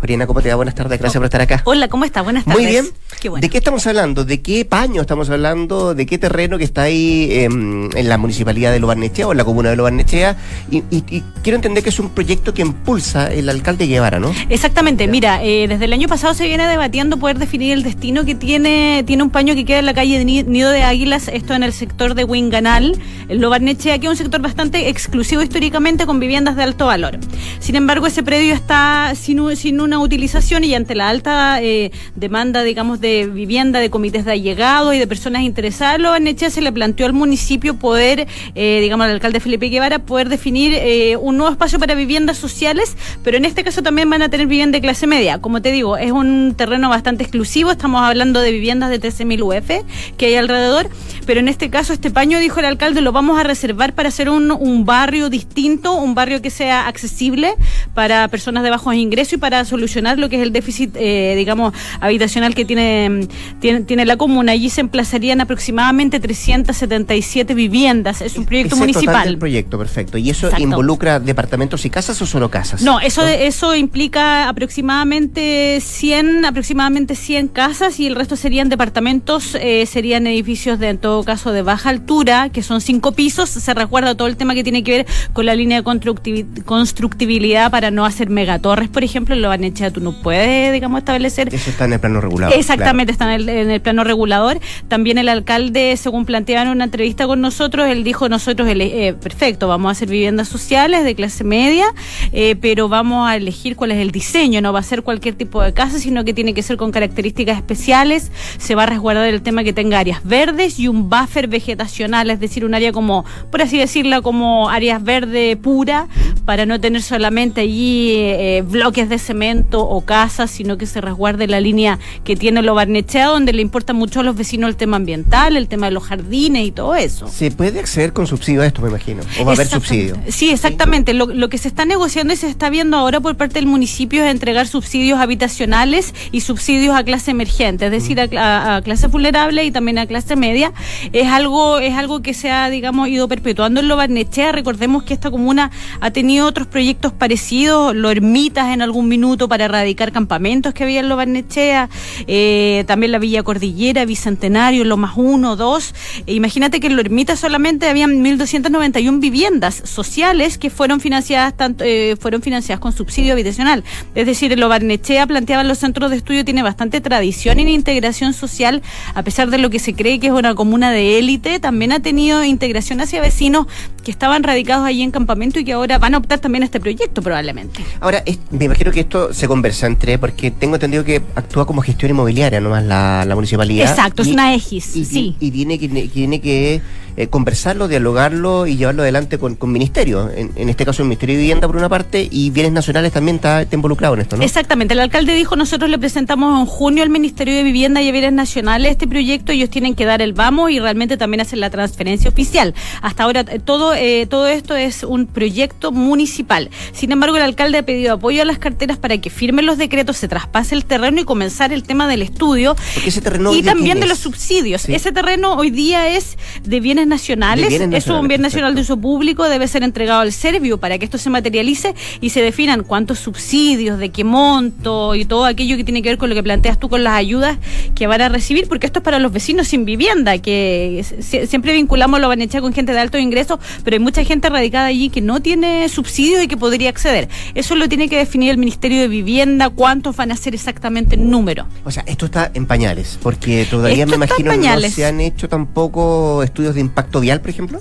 Oriana, 0.00 0.28
¿cómo 0.28 0.40
te 0.40 0.48
va? 0.48 0.54
Buenas 0.54 0.76
tardes, 0.76 1.00
gracias 1.00 1.18
por 1.18 1.24
estar 1.24 1.40
acá. 1.40 1.60
Hola, 1.64 1.88
¿cómo 1.88 2.04
está? 2.04 2.22
Buenas 2.22 2.44
tardes. 2.44 2.62
Muy 2.62 2.70
bien. 2.70 2.86
Qué 3.20 3.28
bueno. 3.28 3.40
¿De 3.40 3.48
qué 3.48 3.58
estamos 3.58 3.84
hablando? 3.84 4.24
¿De 4.24 4.40
qué 4.40 4.64
paño 4.64 5.00
estamos 5.00 5.28
hablando? 5.28 5.92
¿De 5.96 6.06
qué 6.06 6.18
terreno 6.18 6.56
que 6.56 6.62
está 6.62 6.82
ahí 6.82 7.28
em, 7.32 7.90
en 7.96 8.08
la 8.08 8.16
municipalidad 8.16 8.70
de 8.70 8.78
Lobarnechea 8.78 9.26
o 9.26 9.32
en 9.32 9.38
la 9.38 9.44
comuna 9.44 9.70
de 9.70 9.76
Lobarnechea? 9.76 10.36
Y, 10.70 10.78
y- 10.90 11.02
y 11.10 11.24
quiero 11.42 11.56
entender 11.56 11.82
que 11.82 11.88
es 11.88 11.98
un 11.98 12.10
proyecto 12.10 12.54
que 12.54 12.62
impulsa 12.62 13.32
el 13.32 13.48
alcalde 13.48 13.88
Guevara, 13.88 14.20
¿no? 14.20 14.32
Exactamente, 14.48 15.08
mira, 15.08 15.42
eh, 15.42 15.66
desde 15.66 15.86
el 15.86 15.92
año 15.92 16.06
pasado 16.06 16.32
se 16.32 16.46
viene 16.46 16.68
debatiendo 16.68 17.16
poder 17.16 17.40
definir 17.40 17.72
el 17.72 17.82
destino 17.82 18.24
que 18.24 18.36
tiene, 18.36 19.02
tiene 19.04 19.24
un 19.24 19.30
paño 19.30 19.56
que 19.56 19.64
queda 19.64 19.80
en 19.80 19.86
la 19.86 19.94
calle 19.94 20.16
de 20.18 20.24
Ni- 20.24 20.44
Nido 20.44 20.70
de 20.70 20.84
Águilas, 20.84 21.26
esto 21.26 21.54
en 21.54 21.64
el 21.64 21.72
sector 21.72 22.14
de 22.14 22.22
Huinganal, 22.22 22.96
el 23.28 23.40
Lobarnechea, 23.40 23.98
que 23.98 24.06
es 24.06 24.10
un 24.12 24.16
sector 24.16 24.40
bastante 24.40 24.88
exclusivo 24.90 25.42
históricamente 25.42 26.06
con 26.06 26.20
viviendas 26.20 26.54
de 26.54 26.62
alto 26.62 26.86
valor. 26.86 27.18
Sin 27.58 27.74
embargo, 27.74 28.06
ese 28.06 28.22
predio 28.22 28.54
está 28.54 29.12
sin, 29.16 29.40
u- 29.40 29.56
sin 29.56 29.80
una 29.88 30.00
utilización 30.00 30.64
y 30.64 30.74
ante 30.74 30.94
la 30.94 31.08
alta 31.08 31.62
eh, 31.62 31.90
demanda, 32.14 32.62
digamos, 32.62 33.00
de 33.00 33.26
vivienda, 33.26 33.80
de 33.80 33.88
comités 33.88 34.24
de 34.26 34.32
allegado 34.32 34.92
y 34.92 34.98
de 34.98 35.06
personas 35.06 35.42
interesadas, 35.42 35.98
Lobarnechea 35.98 36.50
se 36.50 36.60
le 36.60 36.70
planteó 36.70 37.06
al 37.06 37.14
municipio 37.14 37.78
poder, 37.78 38.28
eh, 38.54 38.80
digamos, 38.82 39.06
al 39.06 39.12
alcalde 39.12 39.40
Felipe 39.40 39.68
Guevara, 39.68 39.98
poder 39.98 40.28
definir 40.28 40.74
eh, 40.74 41.16
un 41.16 41.38
nuevo 41.38 41.50
espacio 41.50 41.78
para 41.78 41.94
viviendas 41.94 42.36
sociales, 42.36 42.96
pero 43.24 43.38
en 43.38 43.46
este 43.46 43.64
caso 43.64 43.82
también 43.82 44.10
van 44.10 44.20
a 44.20 44.28
tener 44.28 44.46
vivienda 44.46 44.76
de 44.76 44.82
clase 44.82 45.06
media. 45.06 45.38
Como 45.38 45.62
te 45.62 45.72
digo, 45.72 45.96
es 45.96 46.12
un 46.12 46.54
terreno 46.56 46.90
bastante 46.90 47.24
exclusivo, 47.24 47.70
estamos 47.70 48.02
hablando 48.02 48.40
de 48.40 48.52
viviendas 48.52 48.90
de 48.90 49.00
13.000 49.00 49.42
UF 49.42 49.86
que 50.18 50.26
hay 50.26 50.34
alrededor, 50.34 50.90
pero 51.26 51.40
en 51.40 51.48
este 51.48 51.70
caso 51.70 51.94
este 51.94 52.10
paño, 52.10 52.38
dijo 52.38 52.60
el 52.60 52.66
alcalde, 52.66 53.00
lo 53.00 53.12
vamos 53.12 53.40
a 53.40 53.42
reservar 53.42 53.94
para 53.94 54.10
hacer 54.10 54.28
un, 54.28 54.50
un 54.52 54.84
barrio 54.84 55.30
distinto, 55.30 55.94
un 55.94 56.14
barrio 56.14 56.42
que 56.42 56.50
sea 56.50 56.88
accesible 56.88 57.54
para 57.94 58.28
personas 58.28 58.62
de 58.62 58.70
bajos 58.70 58.94
ingresos 58.94 59.34
y 59.34 59.36
para 59.38 59.64
solucionar 59.78 60.18
lo 60.18 60.28
que 60.28 60.36
es 60.36 60.42
el 60.42 60.52
déficit, 60.52 60.96
eh, 60.96 61.34
digamos, 61.36 61.72
habitacional 62.00 62.52
que 62.54 62.64
tiene, 62.64 63.28
tiene, 63.60 63.82
tiene 63.82 64.04
la 64.04 64.16
comuna. 64.16 64.52
Allí 64.52 64.70
se 64.70 64.80
emplazarían 64.80 65.40
aproximadamente 65.40 66.18
377 66.18 67.54
viviendas. 67.54 68.20
Es 68.20 68.36
un 68.36 68.44
proyecto 68.44 68.74
Ese 68.74 68.80
municipal. 68.80 69.14
Total 69.14 69.26
del 69.28 69.38
proyecto, 69.38 69.78
perfecto. 69.78 70.18
¿Y 70.18 70.30
eso 70.30 70.46
Exacto. 70.48 70.64
involucra 70.64 71.20
departamentos 71.20 71.84
y 71.84 71.90
casas 71.90 72.20
o 72.20 72.26
solo 72.26 72.50
casas? 72.50 72.82
No, 72.82 72.98
eso, 72.98 73.24
eso 73.24 73.76
implica 73.76 74.48
aproximadamente 74.48 75.78
100, 75.80 76.44
aproximadamente 76.44 77.14
100 77.14 77.48
casas 77.48 78.00
y 78.00 78.08
el 78.08 78.16
resto 78.16 78.34
serían 78.34 78.68
departamentos, 78.68 79.56
eh, 79.60 79.86
serían 79.86 80.26
edificios 80.26 80.80
de, 80.80 80.88
en 80.88 80.98
todo 80.98 81.22
caso, 81.22 81.52
de 81.52 81.62
baja 81.62 81.90
altura, 81.90 82.50
que 82.50 82.64
son 82.64 82.80
cinco 82.80 83.12
pisos. 83.12 83.48
Se 83.48 83.74
recuerda 83.74 84.16
todo 84.16 84.26
el 84.26 84.36
tema 84.36 84.54
que 84.54 84.64
tiene 84.64 84.82
que 84.82 84.90
ver 84.90 85.06
con 85.32 85.46
la 85.46 85.54
línea 85.54 85.82
de 85.82 86.64
constructibilidad 86.64 87.70
para 87.70 87.92
no 87.92 88.04
hacer 88.04 88.28
megatorres, 88.28 88.88
por 88.88 89.04
ejemplo. 89.04 89.36
En 89.36 89.42
Lo 89.42 89.50
Barnechea 89.68 89.90
tú 89.90 90.00
no 90.00 90.12
puedes, 90.12 90.72
digamos, 90.72 90.98
establecer 90.98 91.52
Eso 91.52 91.70
está 91.70 91.84
en 91.84 91.94
el 91.94 92.00
plano 92.00 92.20
regulado. 92.20 92.54
Exactamente, 92.54 93.12
está 93.12 93.34
en 93.34 93.40
el, 93.42 93.48
en 93.48 93.70
el 93.70 93.80
plano 93.80 94.04
regulador. 94.04 94.58
También 94.88 95.18
el 95.18 95.28
alcalde, 95.28 95.96
según 95.96 96.24
planteaba 96.24 96.62
en 96.62 96.68
una 96.68 96.84
entrevista 96.84 97.26
con 97.26 97.40
nosotros, 97.40 97.88
él 97.88 98.04
dijo, 98.04 98.28
nosotros, 98.28 98.68
eh, 98.70 99.14
perfecto, 99.20 99.68
vamos 99.68 99.90
a 99.90 99.92
hacer 99.92 100.08
viviendas 100.08 100.48
sociales 100.48 101.04
de 101.04 101.14
clase 101.14 101.44
media, 101.44 101.86
eh, 102.32 102.56
pero 102.56 102.88
vamos 102.88 103.28
a 103.28 103.36
elegir 103.36 103.76
cuál 103.76 103.90
es 103.92 103.98
el 103.98 104.10
diseño, 104.10 104.60
no 104.60 104.72
va 104.72 104.80
a 104.80 104.82
ser 104.82 105.02
cualquier 105.02 105.34
tipo 105.34 105.62
de 105.62 105.72
casa, 105.72 105.98
sino 105.98 106.24
que 106.24 106.32
tiene 106.32 106.54
que 106.54 106.62
ser 106.62 106.76
con 106.76 106.90
características 106.90 107.56
especiales, 107.56 108.30
se 108.58 108.74
va 108.74 108.84
a 108.84 108.86
resguardar 108.86 109.28
el 109.28 109.42
tema 109.42 109.64
que 109.64 109.72
tenga 109.72 109.98
áreas 109.98 110.24
verdes 110.24 110.78
y 110.78 110.88
un 110.88 111.10
buffer 111.10 111.48
vegetacional, 111.48 112.30
es 112.30 112.40
decir, 112.40 112.64
un 112.64 112.74
área 112.74 112.92
como, 112.92 113.24
por 113.50 113.62
así 113.62 113.78
decirlo, 113.78 114.22
como 114.22 114.70
áreas 114.70 115.02
verde 115.02 115.56
pura, 115.56 116.08
para 116.44 116.64
no 116.64 116.80
tener 116.80 117.02
solamente 117.02 117.60
allí 117.60 118.12
eh, 118.16 118.64
bloques 118.66 119.08
de 119.08 119.18
cemento 119.18 119.57
o 119.72 120.00
casas, 120.02 120.50
sino 120.50 120.78
que 120.78 120.86
se 120.86 121.00
resguarde 121.00 121.46
la 121.46 121.60
línea 121.60 121.98
que 122.24 122.36
tiene 122.36 122.62
lo 122.62 122.74
Barnechea, 122.74 123.26
donde 123.26 123.52
le 123.52 123.62
importa 123.62 123.92
mucho 123.92 124.20
a 124.20 124.22
los 124.22 124.36
vecinos 124.36 124.68
el 124.68 124.76
tema 124.76 124.96
ambiental, 124.96 125.56
el 125.56 125.68
tema 125.68 125.86
de 125.86 125.92
los 125.92 126.04
jardines 126.04 126.66
y 126.66 126.70
todo 126.70 126.94
eso. 126.94 127.28
Se 127.28 127.50
puede 127.50 127.80
acceder 127.80 128.12
con 128.12 128.26
subsidio 128.26 128.62
a 128.62 128.66
esto, 128.66 128.82
me 128.82 128.88
imagino. 128.88 129.22
O 129.40 129.44
va 129.44 129.52
a 129.52 129.54
haber 129.54 129.66
subsidio. 129.66 130.16
Sí, 130.28 130.50
exactamente. 130.50 131.14
Lo, 131.14 131.26
lo 131.26 131.48
que 131.48 131.58
se 131.58 131.68
está 131.68 131.84
negociando 131.84 132.32
y 132.32 132.36
se 132.36 132.48
está 132.48 132.70
viendo 132.70 132.96
ahora 132.96 133.20
por 133.20 133.36
parte 133.36 133.54
del 133.54 133.66
municipio 133.66 134.24
es 134.24 134.30
entregar 134.30 134.66
subsidios 134.66 135.18
habitacionales 135.18 136.14
y 136.32 136.40
subsidios 136.40 136.96
a 136.96 137.04
clase 137.04 137.30
emergente, 137.30 137.86
es 137.86 137.90
decir, 137.90 138.20
a, 138.20 138.76
a 138.76 138.82
clase 138.82 139.06
vulnerable 139.08 139.64
y 139.64 139.70
también 139.70 139.98
a 139.98 140.06
clase 140.06 140.36
media. 140.36 140.72
Es 141.12 141.28
algo, 141.28 141.78
es 141.78 141.94
algo 141.94 142.20
que 142.22 142.34
se 142.34 142.50
ha, 142.50 142.70
digamos, 142.70 143.08
ido 143.08 143.28
perpetuando 143.28 143.80
en 143.80 143.88
Lo 143.88 143.96
Barnechea. 143.96 144.52
Recordemos 144.52 145.02
que 145.02 145.14
esta 145.14 145.30
comuna 145.30 145.70
ha 146.00 146.10
tenido 146.10 146.46
otros 146.46 146.66
proyectos 146.66 147.12
parecidos, 147.12 147.94
Lo 147.94 148.10
Ermitas 148.10 148.72
en 148.72 148.82
algún 148.82 149.08
minuto 149.08 149.47
para 149.48 149.64
erradicar 149.66 150.12
campamentos 150.12 150.74
que 150.74 150.84
había 150.84 151.00
en 151.00 151.08
Lo 151.08 151.16
Barnechea, 151.16 151.88
eh, 152.26 152.84
también 152.86 153.12
la 153.12 153.18
Villa 153.18 153.42
Cordillera, 153.42 154.04
Bicentenario, 154.04 154.84
Lo 154.84 154.96
Más 154.96 155.12
Uno, 155.16 155.56
Dos. 155.56 155.94
E 156.26 156.34
imagínate 156.34 156.80
que 156.80 156.88
en 156.88 156.96
Lo 156.96 157.00
Ermita 157.00 157.36
solamente 157.36 157.88
habían 157.88 158.22
1.291 158.22 159.20
viviendas 159.20 159.82
sociales 159.84 160.58
que 160.58 160.70
fueron 160.70 161.00
financiadas 161.00 161.56
tanto, 161.56 161.84
eh, 161.84 162.16
fueron 162.20 162.42
financiadas 162.42 162.80
con 162.80 162.92
subsidio 162.92 163.32
habitacional. 163.32 163.84
Es 164.14 164.26
decir, 164.26 164.52
en 164.52 164.60
Lo 164.60 164.68
Barnechea 164.68 165.26
planteaban 165.26 165.68
los 165.68 165.78
centros 165.78 166.10
de 166.10 166.16
estudio 166.16 166.44
tiene 166.44 166.62
bastante 166.62 167.00
tradición 167.00 167.58
en 167.58 167.68
integración 167.68 168.34
social, 168.34 168.82
a 169.14 169.22
pesar 169.22 169.50
de 169.50 169.58
lo 169.58 169.70
que 169.70 169.78
se 169.78 169.94
cree 169.94 170.20
que 170.20 170.28
es 170.28 170.32
una 170.32 170.54
comuna 170.54 170.90
de 170.90 171.18
élite, 171.18 171.60
también 171.60 171.92
ha 171.92 172.00
tenido 172.00 172.44
integración 172.44 173.00
hacia 173.00 173.20
vecinos 173.20 173.66
que 174.04 174.10
estaban 174.10 174.42
radicados 174.42 174.86
allí 174.86 175.02
en 175.02 175.10
campamento 175.10 175.58
y 175.58 175.64
que 175.64 175.72
ahora 175.72 175.98
van 175.98 176.14
a 176.14 176.18
optar 176.18 176.38
también 176.38 176.62
a 176.62 176.66
este 176.66 176.80
proyecto 176.80 177.22
probablemente. 177.22 177.84
Ahora, 178.00 178.22
me 178.50 178.64
imagino 178.64 178.90
que 178.90 179.00
esto 179.00 179.32
se 179.38 179.46
conversa 179.48 179.86
entre, 179.86 180.18
porque 180.18 180.50
tengo 180.50 180.74
entendido 180.74 181.04
que 181.04 181.22
actúa 181.34 181.64
como 181.66 181.80
gestión 181.80 182.10
inmobiliaria 182.10 182.60
nomás 182.60 182.84
la, 182.84 183.24
la 183.24 183.34
municipalidad. 183.34 183.88
Exacto, 183.90 184.22
es 184.22 184.28
Y- 184.28 184.32
una 184.32 184.52
EGIS, 184.54 184.96
y, 184.96 185.04
sí. 185.04 185.36
y 185.38 185.50
tiene 185.50 185.78
que, 185.78 185.88
que 185.88 186.08
tiene 186.08 186.40
que 186.40 186.80
eh, 187.18 187.26
conversarlo, 187.26 187.88
dialogarlo 187.88 188.66
y 188.68 188.76
llevarlo 188.76 189.02
adelante 189.02 189.38
con, 189.38 189.56
con 189.56 189.72
ministerios. 189.72 190.30
En, 190.36 190.52
en 190.54 190.68
este 190.68 190.84
caso, 190.84 191.02
el 191.02 191.08
Ministerio 191.08 191.34
de 191.34 191.42
Vivienda 191.42 191.66
por 191.66 191.76
una 191.76 191.88
parte 191.88 192.28
y 192.30 192.50
Bienes 192.50 192.72
Nacionales 192.72 193.12
también 193.12 193.36
está, 193.36 193.62
está 193.62 193.74
involucrado 193.74 194.14
en 194.14 194.20
esto, 194.20 194.36
¿no? 194.36 194.44
Exactamente, 194.44 194.94
el 194.94 195.00
alcalde 195.00 195.34
dijo, 195.34 195.56
nosotros 195.56 195.90
le 195.90 195.98
presentamos 195.98 196.60
en 196.60 196.66
junio 196.66 197.02
al 197.02 197.10
Ministerio 197.10 197.56
de 197.56 197.64
Vivienda 197.64 198.00
y 198.00 198.12
Bienes 198.12 198.32
Nacionales 198.32 198.92
este 198.92 199.08
proyecto, 199.08 199.50
ellos 199.50 199.68
tienen 199.68 199.96
que 199.96 200.04
dar 200.04 200.22
el 200.22 200.32
vamos 200.32 200.70
y 200.70 200.78
realmente 200.78 201.16
también 201.16 201.40
hacer 201.40 201.58
la 201.58 201.70
transferencia 201.70 202.30
oficial. 202.30 202.72
Hasta 203.02 203.24
ahora 203.24 203.44
eh, 203.48 203.58
todo, 203.58 203.94
eh, 203.94 204.26
todo 204.30 204.46
esto 204.46 204.76
es 204.76 205.02
un 205.02 205.26
proyecto 205.26 205.90
municipal. 205.90 206.70
Sin 206.92 207.10
embargo, 207.10 207.36
el 207.36 207.42
alcalde 207.42 207.78
ha 207.78 207.82
pedido 207.82 208.14
apoyo 208.14 208.42
a 208.42 208.44
las 208.44 208.58
carteras 208.58 208.96
para 208.96 209.18
que 209.18 209.28
firmen 209.28 209.66
los 209.66 209.76
decretos, 209.76 210.18
se 210.18 210.28
traspase 210.28 210.76
el 210.76 210.84
terreno 210.84 211.20
y 211.20 211.24
comenzar 211.24 211.72
el 211.72 211.82
tema 211.82 212.06
del 212.06 212.22
estudio. 212.22 212.76
Ese 213.04 213.20
terreno 213.20 213.52
y 213.52 213.62
también 213.64 213.96
¿quién 213.96 214.00
de 214.00 214.06
los 214.06 214.18
subsidios. 214.18 214.82
Sí. 214.82 214.94
Ese 214.94 215.10
terreno 215.10 215.54
hoy 215.54 215.70
día 215.70 216.16
es 216.16 216.38
de 216.62 216.78
bienes 216.78 217.07
nacionales. 217.08 217.68
De 217.70 217.78
bienes 217.78 218.04
Eso 218.04 218.14
es 218.14 218.20
un 218.20 218.28
bien 218.28 218.40
nacional 218.42 218.74
de 218.74 218.82
uso 218.82 218.96
público, 218.96 219.48
debe 219.48 219.66
ser 219.68 219.82
entregado 219.82 220.20
al 220.20 220.32
Servio 220.32 220.78
para 220.78 220.98
que 220.98 221.04
esto 221.04 221.18
se 221.18 221.30
materialice 221.30 221.94
y 222.20 222.30
se 222.30 222.42
definan 222.42 222.82
cuántos 222.84 223.18
subsidios, 223.18 223.98
de 223.98 224.10
qué 224.10 224.24
monto 224.24 225.14
y 225.14 225.24
todo 225.24 225.44
aquello 225.44 225.76
que 225.76 225.84
tiene 225.84 226.02
que 226.02 226.10
ver 226.10 226.18
con 226.18 226.28
lo 226.28 226.34
que 226.34 226.42
planteas 226.42 226.78
tú 226.78 226.88
con 226.88 227.02
las 227.04 227.14
ayudas 227.14 227.58
que 227.94 228.06
van 228.06 228.20
a 228.20 228.28
recibir, 228.28 228.68
porque 228.68 228.86
esto 228.86 229.00
es 229.00 229.04
para 229.04 229.18
los 229.18 229.32
vecinos 229.32 229.68
sin 229.68 229.84
vivienda, 229.84 230.38
que 230.38 231.04
si- 231.20 231.46
siempre 231.46 231.72
vinculamos 231.72 232.20
lo 232.20 232.28
Banechea 232.28 232.60
con 232.60 232.72
gente 232.72 232.92
de 232.92 233.00
alto 233.00 233.18
ingreso, 233.18 233.58
pero 233.84 233.94
hay 233.96 234.00
mucha 234.00 234.22
gente 234.24 234.48
radicada 234.50 234.86
allí 234.86 235.08
que 235.08 235.20
no 235.20 235.40
tiene 235.40 235.88
subsidios 235.88 236.42
y 236.42 236.48
que 236.48 236.56
podría 236.56 236.90
acceder. 236.90 237.28
Eso 237.54 237.74
lo 237.74 237.88
tiene 237.88 238.08
que 238.08 238.16
definir 238.18 238.50
el 238.50 238.58
Ministerio 238.58 239.00
de 239.00 239.08
Vivienda, 239.08 239.70
cuántos 239.70 240.14
van 240.16 240.30
a 240.32 240.36
ser 240.36 240.54
exactamente 240.54 241.14
en 241.14 241.30
número. 241.30 241.66
O 241.84 241.90
sea, 241.90 242.04
esto 242.06 242.26
está 242.26 242.50
en 242.54 242.66
pañales, 242.66 243.18
porque 243.22 243.66
todavía 243.70 244.04
Esto 244.04 244.10
me 244.18 244.26
imagino 244.26 244.50
no 244.52 244.56
pañales. 244.58 244.92
se 244.94 245.06
han 245.06 245.20
hecho 245.20 245.48
tampoco 245.48 246.42
estudios 246.42 246.74
de 246.74 246.80
impacto 246.82 246.97
vial, 247.20 247.40
por 247.40 247.50
ejemplo. 247.50 247.80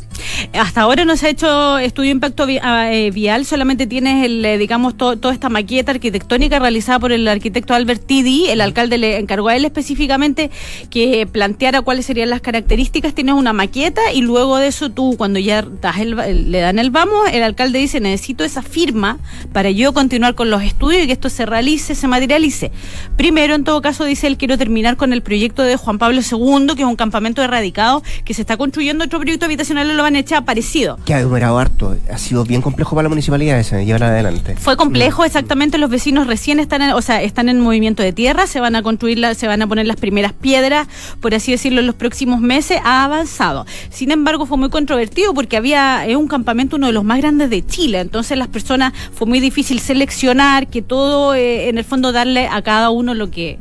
Hasta 0.54 0.82
ahora 0.82 1.06
no 1.06 1.16
se 1.18 1.28
ha 1.28 1.30
hecho 1.30 1.78
estudio 1.78 2.08
de 2.08 2.12
impacto 2.14 2.46
ah, 2.62 2.92
eh, 2.94 3.12
vial, 3.12 3.46
solamente 3.46 3.88
tienes 3.88 4.26
el, 4.26 4.44
eh, 4.46 4.58
digamos, 4.58 4.96
to- 4.98 5.18
toda 5.18 5.34
esta 5.34 5.50
maqueta 5.50 5.92
arquitectónica 5.92 6.60
realizada 6.60 7.00
por 7.00 7.12
el 7.12 7.28
arquitecto 7.28 7.74
Albert 7.74 8.06
Tidi. 8.06 8.48
El 8.50 8.62
alcalde 8.62 8.98
le 8.98 9.18
encargó 9.18 9.50
a 9.50 9.56
él 9.56 9.66
específicamente 9.66 10.52
que 10.90 11.28
planteara 11.32 11.82
cuáles 11.82 12.06
serían 12.06 12.30
las 12.30 12.42
características. 12.42 13.14
Tienes 13.14 13.36
una 13.36 13.54
maqueta 13.54 14.02
y 14.14 14.22
luego 14.22 14.58
de 14.58 14.68
eso 14.68 14.90
tú, 14.90 15.16
cuando 15.18 15.40
ya 15.40 15.62
das 15.62 16.00
el- 16.00 16.52
le 16.52 16.60
dan 16.60 16.80
el 16.80 16.92
vamos, 16.92 17.30
el 17.32 17.44
alcalde 17.44 17.80
dice, 17.80 18.00
necesito 18.00 18.44
esa 18.44 18.62
firma 18.62 19.18
para 19.54 19.70
yo 19.72 19.94
continuar 19.94 20.36
con 20.36 20.50
los 20.50 20.64
estudios 20.64 21.04
y 21.04 21.08
que 21.08 21.14
esto 21.14 21.30
se 21.30 21.46
realice, 21.46 21.96
se 21.96 22.08
materialice. 22.08 22.72
Primero, 23.16 23.56
en 23.56 23.64
todo 23.64 23.82
caso, 23.82 24.06
dice 24.06 24.28
él, 24.28 24.38
quiero 24.38 24.58
terminar 24.58 24.98
con 24.98 25.14
el 25.14 25.22
proyecto 25.22 25.64
de 25.64 25.76
Juan 25.76 25.98
Pablo 25.98 26.22
II, 26.22 26.76
que 26.76 26.84
es 26.84 26.88
un 26.88 26.96
campamento 26.96 27.42
erradicado, 27.42 28.04
que 28.26 28.34
se 28.34 28.42
está 28.42 28.58
construyendo 28.58 29.07
otro 29.08 29.20
proyecto 29.20 29.46
habitacional 29.46 29.96
lo 29.98 30.04
van 30.04 30.16
a 30.16 30.20
echar 30.20 30.46
parecido. 30.46 31.00
Que 31.06 31.14
ha 31.14 31.18
demorado 31.18 31.58
harto. 31.58 31.98
Ha 32.12 32.18
sido 32.18 32.44
bien 32.46 32.62
complejo 32.62 32.92
para 32.96 33.04
la 33.04 33.10
municipalidad 33.10 33.60
ese, 33.60 33.84
llevarla 33.86 34.08
adelante. 34.10 34.56
Fue 34.58 34.78
complejo, 34.78 35.26
exactamente. 35.26 35.78
Los 35.78 35.90
vecinos 35.90 36.28
recién 36.28 36.60
están, 36.60 36.82
en, 36.82 36.92
o 36.92 37.02
sea, 37.02 37.22
están 37.24 37.50
en 37.50 37.60
movimiento 37.60 38.04
de 38.04 38.14
tierra, 38.14 38.48
se 38.48 38.60
van 38.60 38.76
a 38.76 38.84
construir, 38.84 39.18
la- 39.20 39.34
se 39.34 39.48
van 39.48 39.62
a 39.62 39.68
poner 39.68 39.88
las 39.88 39.98
primeras 39.98 40.34
piedras, 40.34 40.88
por 41.20 41.34
así 41.34 41.52
decirlo, 41.52 41.80
en 41.82 41.88
los 41.88 41.96
próximos 41.96 42.40
meses. 42.40 42.80
Ha 42.84 43.04
avanzado. 43.06 43.66
Sin 43.90 44.12
embargo, 44.12 44.46
fue 44.46 44.58
muy 44.58 44.70
controvertido 44.70 45.34
porque 45.34 45.58
había 45.58 46.06
es 46.06 46.16
un 46.16 46.28
campamento 46.28 46.76
uno 46.76 46.88
de 46.88 46.94
los 46.94 47.04
más 47.04 47.18
grandes 47.20 47.50
de 47.50 47.66
Chile. 47.66 48.00
Entonces, 48.00 48.38
las 48.38 48.48
personas 48.50 48.94
fue 49.14 49.26
muy 49.28 49.40
difícil 49.40 49.80
seleccionar, 49.80 50.68
que 50.68 50.82
todo, 50.82 51.34
eh, 51.34 51.70
en 51.70 51.78
el 51.78 51.84
fondo, 51.84 52.12
darle 52.12 52.48
a 52.48 52.62
cada 52.62 52.90
uno 52.90 53.14
lo 53.14 53.32
que 53.32 53.58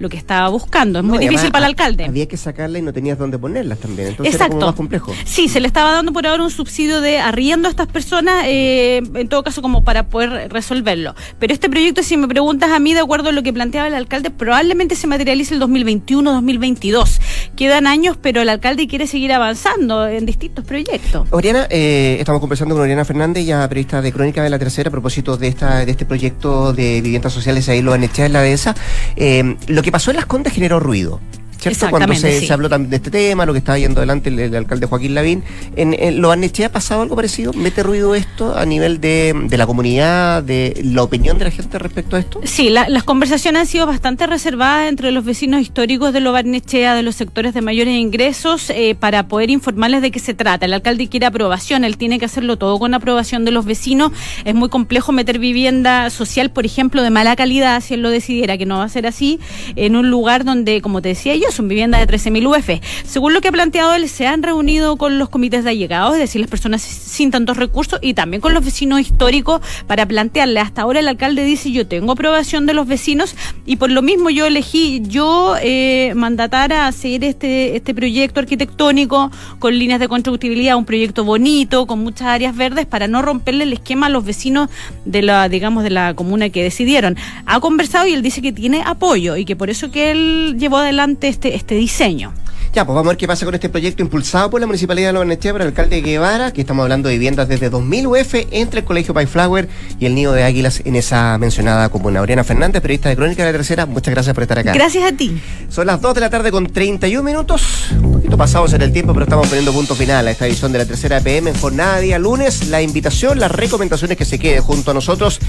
lo 0.00 0.08
que 0.08 0.16
estaba 0.16 0.48
buscando. 0.48 0.98
Es 0.98 1.04
muy 1.04 1.18
No, 1.18 1.20
difícil 1.20 1.38
además, 1.38 1.52
para 1.52 1.66
el 1.66 1.70
alcalde. 1.70 2.04
Había 2.06 2.26
que 2.26 2.36
sacarla 2.36 2.78
y 2.78 2.82
no 2.82 2.92
tenías 2.92 3.18
dónde 3.18 3.38
ponerlas 3.38 3.78
también. 3.78 4.08
Entonces 4.08 4.34
era 4.34 4.44
Exacto. 4.46 4.56
como 4.56 4.66
más 4.66 4.74
complejo. 4.74 5.12
Sí, 5.24 5.48
se 5.48 5.60
le 5.60 5.66
estaba 5.68 5.92
dando 5.92 6.12
por 6.12 6.26
ahora 6.26 6.42
un 6.42 6.50
subsidio 6.50 7.00
de 7.00 7.18
arriendo 7.18 7.68
a 7.68 7.70
estas 7.70 7.86
personas, 7.86 8.44
eh, 8.46 9.02
en 9.14 9.28
todo 9.28 9.42
caso 9.44 9.62
como 9.62 9.84
para 9.84 10.08
poder 10.08 10.50
resolverlo. 10.50 11.14
Pero 11.38 11.52
este 11.52 11.68
proyecto, 11.68 12.02
si 12.02 12.16
me 12.16 12.26
preguntas 12.26 12.70
a 12.72 12.78
mí, 12.78 12.94
de 12.94 13.00
acuerdo 13.00 13.28
a 13.28 13.32
lo 13.32 13.42
que 13.42 13.52
planteaba 13.52 13.86
el 13.88 13.94
alcalde, 13.94 14.30
probablemente 14.30 14.96
se 14.96 15.06
materialice 15.06 15.54
el 15.54 15.60
2021-2022. 15.60 17.20
Quedan 17.56 17.86
años, 17.86 18.16
pero 18.20 18.40
el 18.40 18.48
alcalde 18.48 18.86
quiere 18.88 19.06
seguir 19.06 19.32
avanzando 19.32 20.06
en 20.08 20.24
distintos 20.26 20.64
proyectos. 20.64 21.28
Oriana, 21.30 21.66
eh, 21.70 22.16
estamos 22.18 22.40
conversando 22.40 22.74
con 22.74 22.82
Oriana 22.82 23.04
Fernández, 23.04 23.44
ya 23.46 23.68
periodista 23.68 24.00
de 24.00 24.12
Crónica 24.12 24.42
de 24.42 24.50
la 24.50 24.58
Tercera, 24.58 24.88
a 24.88 24.90
propósito 24.90 25.36
de 25.36 25.48
esta 25.48 25.84
de 25.84 25.90
este 25.90 26.04
proyecto 26.06 26.72
de 26.72 27.00
viviendas 27.02 27.32
sociales 27.32 27.68
ahí 27.68 27.82
lo 27.82 27.92
han 27.92 28.02
echado 28.04 28.26
en 28.26 28.32
la 28.32 28.42
dehesa. 28.42 28.74
Eh, 29.16 29.56
lo 29.66 29.82
que 29.82 29.89
pasó 29.90 30.10
en 30.10 30.16
Las 30.16 30.26
Condes 30.26 30.52
generó 30.52 30.80
ruido. 30.80 31.20
¿Cierto? 31.60 31.90
Cuando 31.90 32.14
se, 32.14 32.40
sí. 32.40 32.46
se 32.46 32.52
habló 32.52 32.68
también 32.68 32.90
de 32.90 32.96
este 32.96 33.10
tema, 33.10 33.46
lo 33.46 33.52
que 33.52 33.58
estaba 33.58 33.78
yendo 33.78 34.00
adelante 34.00 34.28
el, 34.30 34.38
el 34.38 34.54
alcalde 34.54 34.86
Joaquín 34.86 35.14
Lavín. 35.14 35.42
¿En, 35.76 35.94
en 35.94 36.20
¿Lo 36.20 36.28
Barnechea 36.28 36.66
ha 36.68 36.72
pasado 36.72 37.02
algo 37.02 37.16
parecido? 37.16 37.52
¿Mete 37.52 37.82
ruido 37.82 38.14
esto 38.14 38.56
a 38.56 38.64
nivel 38.66 39.00
de, 39.00 39.34
de 39.48 39.56
la 39.58 39.66
comunidad, 39.66 40.42
de 40.42 40.80
la 40.84 41.02
opinión 41.02 41.38
de 41.38 41.44
la 41.44 41.50
gente 41.50 41.78
respecto 41.78 42.16
a 42.16 42.20
esto? 42.20 42.40
Sí, 42.44 42.70
la- 42.70 42.88
las 42.88 43.04
conversaciones 43.04 43.60
han 43.60 43.66
sido 43.66 43.86
bastante 43.86 44.26
reservadas 44.26 44.88
entre 44.88 45.12
los 45.12 45.24
vecinos 45.24 45.60
históricos 45.60 46.12
de 46.12 46.20
Lobarnechea, 46.20 46.94
de 46.94 47.02
los 47.02 47.14
sectores 47.16 47.54
de 47.54 47.60
mayores 47.62 47.94
ingresos, 47.94 48.70
eh, 48.70 48.94
para 48.98 49.28
poder 49.28 49.50
informarles 49.50 50.02
de 50.02 50.10
qué 50.10 50.18
se 50.18 50.34
trata. 50.34 50.66
El 50.66 50.72
alcalde 50.72 51.08
quiere 51.08 51.26
aprobación, 51.26 51.84
él 51.84 51.96
tiene 51.96 52.18
que 52.18 52.24
hacerlo 52.24 52.56
todo 52.56 52.78
con 52.78 52.94
aprobación 52.94 53.44
de 53.44 53.50
los 53.50 53.64
vecinos. 53.64 54.12
Es 54.44 54.54
muy 54.54 54.68
complejo 54.68 55.12
meter 55.12 55.38
vivienda 55.38 56.10
social, 56.10 56.50
por 56.50 56.64
ejemplo, 56.66 57.02
de 57.02 57.10
mala 57.10 57.36
calidad, 57.36 57.80
si 57.82 57.94
él 57.94 58.02
lo 58.02 58.10
decidiera, 58.10 58.56
que 58.58 58.66
no 58.66 58.78
va 58.78 58.84
a 58.84 58.88
ser 58.88 59.06
así, 59.06 59.38
en 59.76 59.96
un 59.96 60.10
lugar 60.10 60.44
donde, 60.44 60.80
como 60.80 61.02
te 61.02 61.10
decía 61.10 61.34
yo, 61.36 61.49
son 61.54 61.68
viviendas 61.68 62.06
de 62.06 62.12
13.000 62.12 62.46
UF. 62.46 62.82
Según 63.04 63.32
lo 63.34 63.40
que 63.40 63.48
ha 63.48 63.52
planteado 63.52 63.94
él, 63.94 64.08
se 64.08 64.26
han 64.26 64.42
reunido 64.42 64.96
con 64.96 65.18
los 65.18 65.28
comités 65.28 65.64
de 65.64 65.70
allegados, 65.70 66.14
es 66.14 66.20
decir, 66.20 66.40
las 66.40 66.50
personas 66.50 66.82
sin 66.82 67.30
tantos 67.30 67.56
recursos, 67.56 67.98
y 68.02 68.14
también 68.14 68.40
con 68.40 68.54
los 68.54 68.64
vecinos 68.64 69.00
históricos 69.00 69.60
para 69.86 70.06
plantearle. 70.06 70.60
Hasta 70.60 70.82
ahora 70.82 71.00
el 71.00 71.08
alcalde 71.08 71.44
dice, 71.44 71.70
yo 71.70 71.86
tengo 71.86 72.12
aprobación 72.12 72.66
de 72.66 72.74
los 72.74 72.86
vecinos, 72.86 73.34
y 73.66 73.76
por 73.76 73.90
lo 73.90 74.02
mismo 74.02 74.30
yo 74.30 74.46
elegí, 74.46 75.02
yo 75.04 75.54
eh, 75.62 76.12
mandatar 76.14 76.72
a 76.72 76.86
hacer 76.86 77.24
este, 77.24 77.76
este 77.76 77.94
proyecto 77.94 78.40
arquitectónico 78.40 79.30
con 79.58 79.78
líneas 79.78 80.00
de 80.00 80.08
constructibilidad, 80.08 80.76
un 80.76 80.84
proyecto 80.84 81.24
bonito, 81.24 81.86
con 81.86 82.00
muchas 82.00 82.28
áreas 82.28 82.56
verdes, 82.56 82.86
para 82.86 83.08
no 83.08 83.22
romperle 83.22 83.64
el 83.64 83.72
esquema 83.72 84.06
a 84.06 84.10
los 84.10 84.24
vecinos 84.24 84.68
de 85.04 85.22
la, 85.22 85.48
digamos, 85.48 85.84
de 85.84 85.90
la 85.90 86.14
comuna 86.14 86.50
que 86.50 86.62
decidieron. 86.62 87.16
Ha 87.46 87.60
conversado 87.60 88.06
y 88.06 88.14
él 88.14 88.22
dice 88.22 88.42
que 88.42 88.52
tiene 88.52 88.82
apoyo 88.84 89.36
y 89.36 89.44
que 89.44 89.56
por 89.56 89.70
eso 89.70 89.90
que 89.90 90.10
él 90.10 90.56
llevó 90.58 90.78
adelante 90.78 91.28
este, 91.40 91.56
este 91.56 91.74
diseño. 91.74 92.34
Ya, 92.74 92.84
pues 92.84 92.94
vamos 92.94 93.08
a 93.08 93.10
ver 93.10 93.16
qué 93.16 93.26
pasa 93.26 93.44
con 93.46 93.54
este 93.54 93.68
proyecto 93.68 94.02
impulsado 94.02 94.48
por 94.50 94.60
la 94.60 94.66
Municipalidad 94.66 95.08
de 95.08 95.12
Lobarnechea 95.14 95.52
por 95.52 95.62
el 95.62 95.68
alcalde 95.68 96.02
Guevara, 96.02 96.52
que 96.52 96.60
estamos 96.60 96.84
hablando 96.84 97.08
de 97.08 97.14
viviendas 97.14 97.48
desde 97.48 97.68
2000 97.68 98.06
UF 98.06 98.34
entre 98.52 98.80
el 98.80 98.84
Colegio 98.86 99.12
Payflower 99.12 99.68
y 99.98 100.06
el 100.06 100.14
Nido 100.14 100.32
de 100.32 100.44
Águilas 100.44 100.82
en 100.84 100.94
esa 100.94 101.36
mencionada 101.38 101.88
comuna. 101.88 102.20
Oriana 102.20 102.44
Fernández, 102.44 102.80
periodista 102.82 103.08
de 103.08 103.16
Crónica 103.16 103.42
de 103.44 103.50
la 103.50 103.58
Tercera, 103.58 103.86
muchas 103.86 104.14
gracias 104.14 104.34
por 104.34 104.42
estar 104.42 104.58
acá. 104.58 104.72
Gracias 104.72 105.02
a 105.02 105.16
ti. 105.16 105.40
Son 105.68 105.86
las 105.86 106.00
2 106.00 106.14
de 106.14 106.20
la 106.20 106.30
tarde 106.30 106.52
con 106.52 106.66
31 106.66 107.24
minutos, 107.24 107.62
un 108.02 108.12
poquito 108.12 108.36
pasados 108.36 108.72
en 108.74 108.82
el 108.82 108.92
tiempo, 108.92 109.14
pero 109.14 109.24
estamos 109.24 109.48
poniendo 109.48 109.72
punto 109.72 109.96
final 109.96 110.28
a 110.28 110.30
esta 110.30 110.46
edición 110.46 110.70
de 110.70 110.78
la 110.78 110.84
tercera 110.84 111.20
PM 111.20 111.50
en 111.50 111.56
jornada 111.56 111.98
día 111.98 112.20
lunes. 112.20 112.68
La 112.68 112.82
invitación, 112.82 113.40
las 113.40 113.50
recomendaciones 113.50 114.16
que 114.16 114.26
se 114.26 114.38
quede 114.38 114.60
junto 114.60 114.92
a 114.92 114.94
nosotros. 114.94 115.40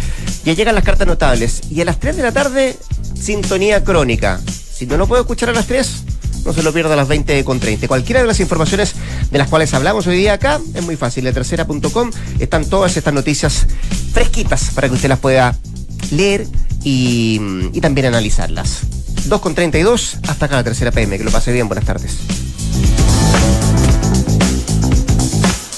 Ya 0.44 0.54
llegan 0.54 0.74
las 0.74 0.86
cartas 0.86 1.06
notables 1.06 1.62
y 1.70 1.82
a 1.82 1.86
las 1.86 2.00
3 2.00 2.16
de 2.16 2.24
la 2.24 2.32
tarde, 2.32 2.78
sintonía 3.14 3.84
crónica. 3.84 4.40
Si 4.82 4.88
no 4.88 4.98
lo 4.98 5.06
puedo 5.06 5.22
escuchar 5.22 5.50
a 5.50 5.54
las 5.54 5.68
3, 5.68 6.04
no 6.44 6.54
se 6.54 6.64
lo 6.64 6.74
pierda 6.74 6.94
a 6.94 6.98
las 6.98 7.08
20 7.08 7.44
con 7.44 7.60
30. 7.60 7.88
Cualquiera 7.88 8.22
de 8.22 8.26
las 8.26 8.40
informaciones 8.40 8.96
de 9.30 9.38
las 9.38 9.48
cuales 9.48 9.72
hablamos 9.76 10.08
hoy 10.08 10.18
día 10.18 10.34
acá 10.34 10.60
es 10.74 10.84
muy 10.84 10.96
fácil. 10.96 11.28
En 11.28 11.36
tercera.com 11.36 12.10
están 12.40 12.66
todas 12.66 12.98
estas 12.98 13.14
noticias 13.14 13.68
fresquitas 14.12 14.72
para 14.74 14.90
que 14.90 14.96
usted 14.96 15.08
las 15.08 15.20
pueda 15.20 15.56
leer 16.10 16.48
y, 16.84 17.40
y 17.74 17.80
también 17.80 18.08
analizarlas. 18.08 18.80
2 19.26 19.40
con 19.40 19.54
32, 19.54 20.18
hasta 20.28 20.48
acá 20.48 20.56
la 20.56 20.64
tercera 20.64 20.90
PM. 20.90 21.16
Que 21.16 21.26
lo 21.26 21.30
pase 21.30 21.52
bien, 21.54 21.68
buenas 21.68 21.86
tardes. 21.86 22.18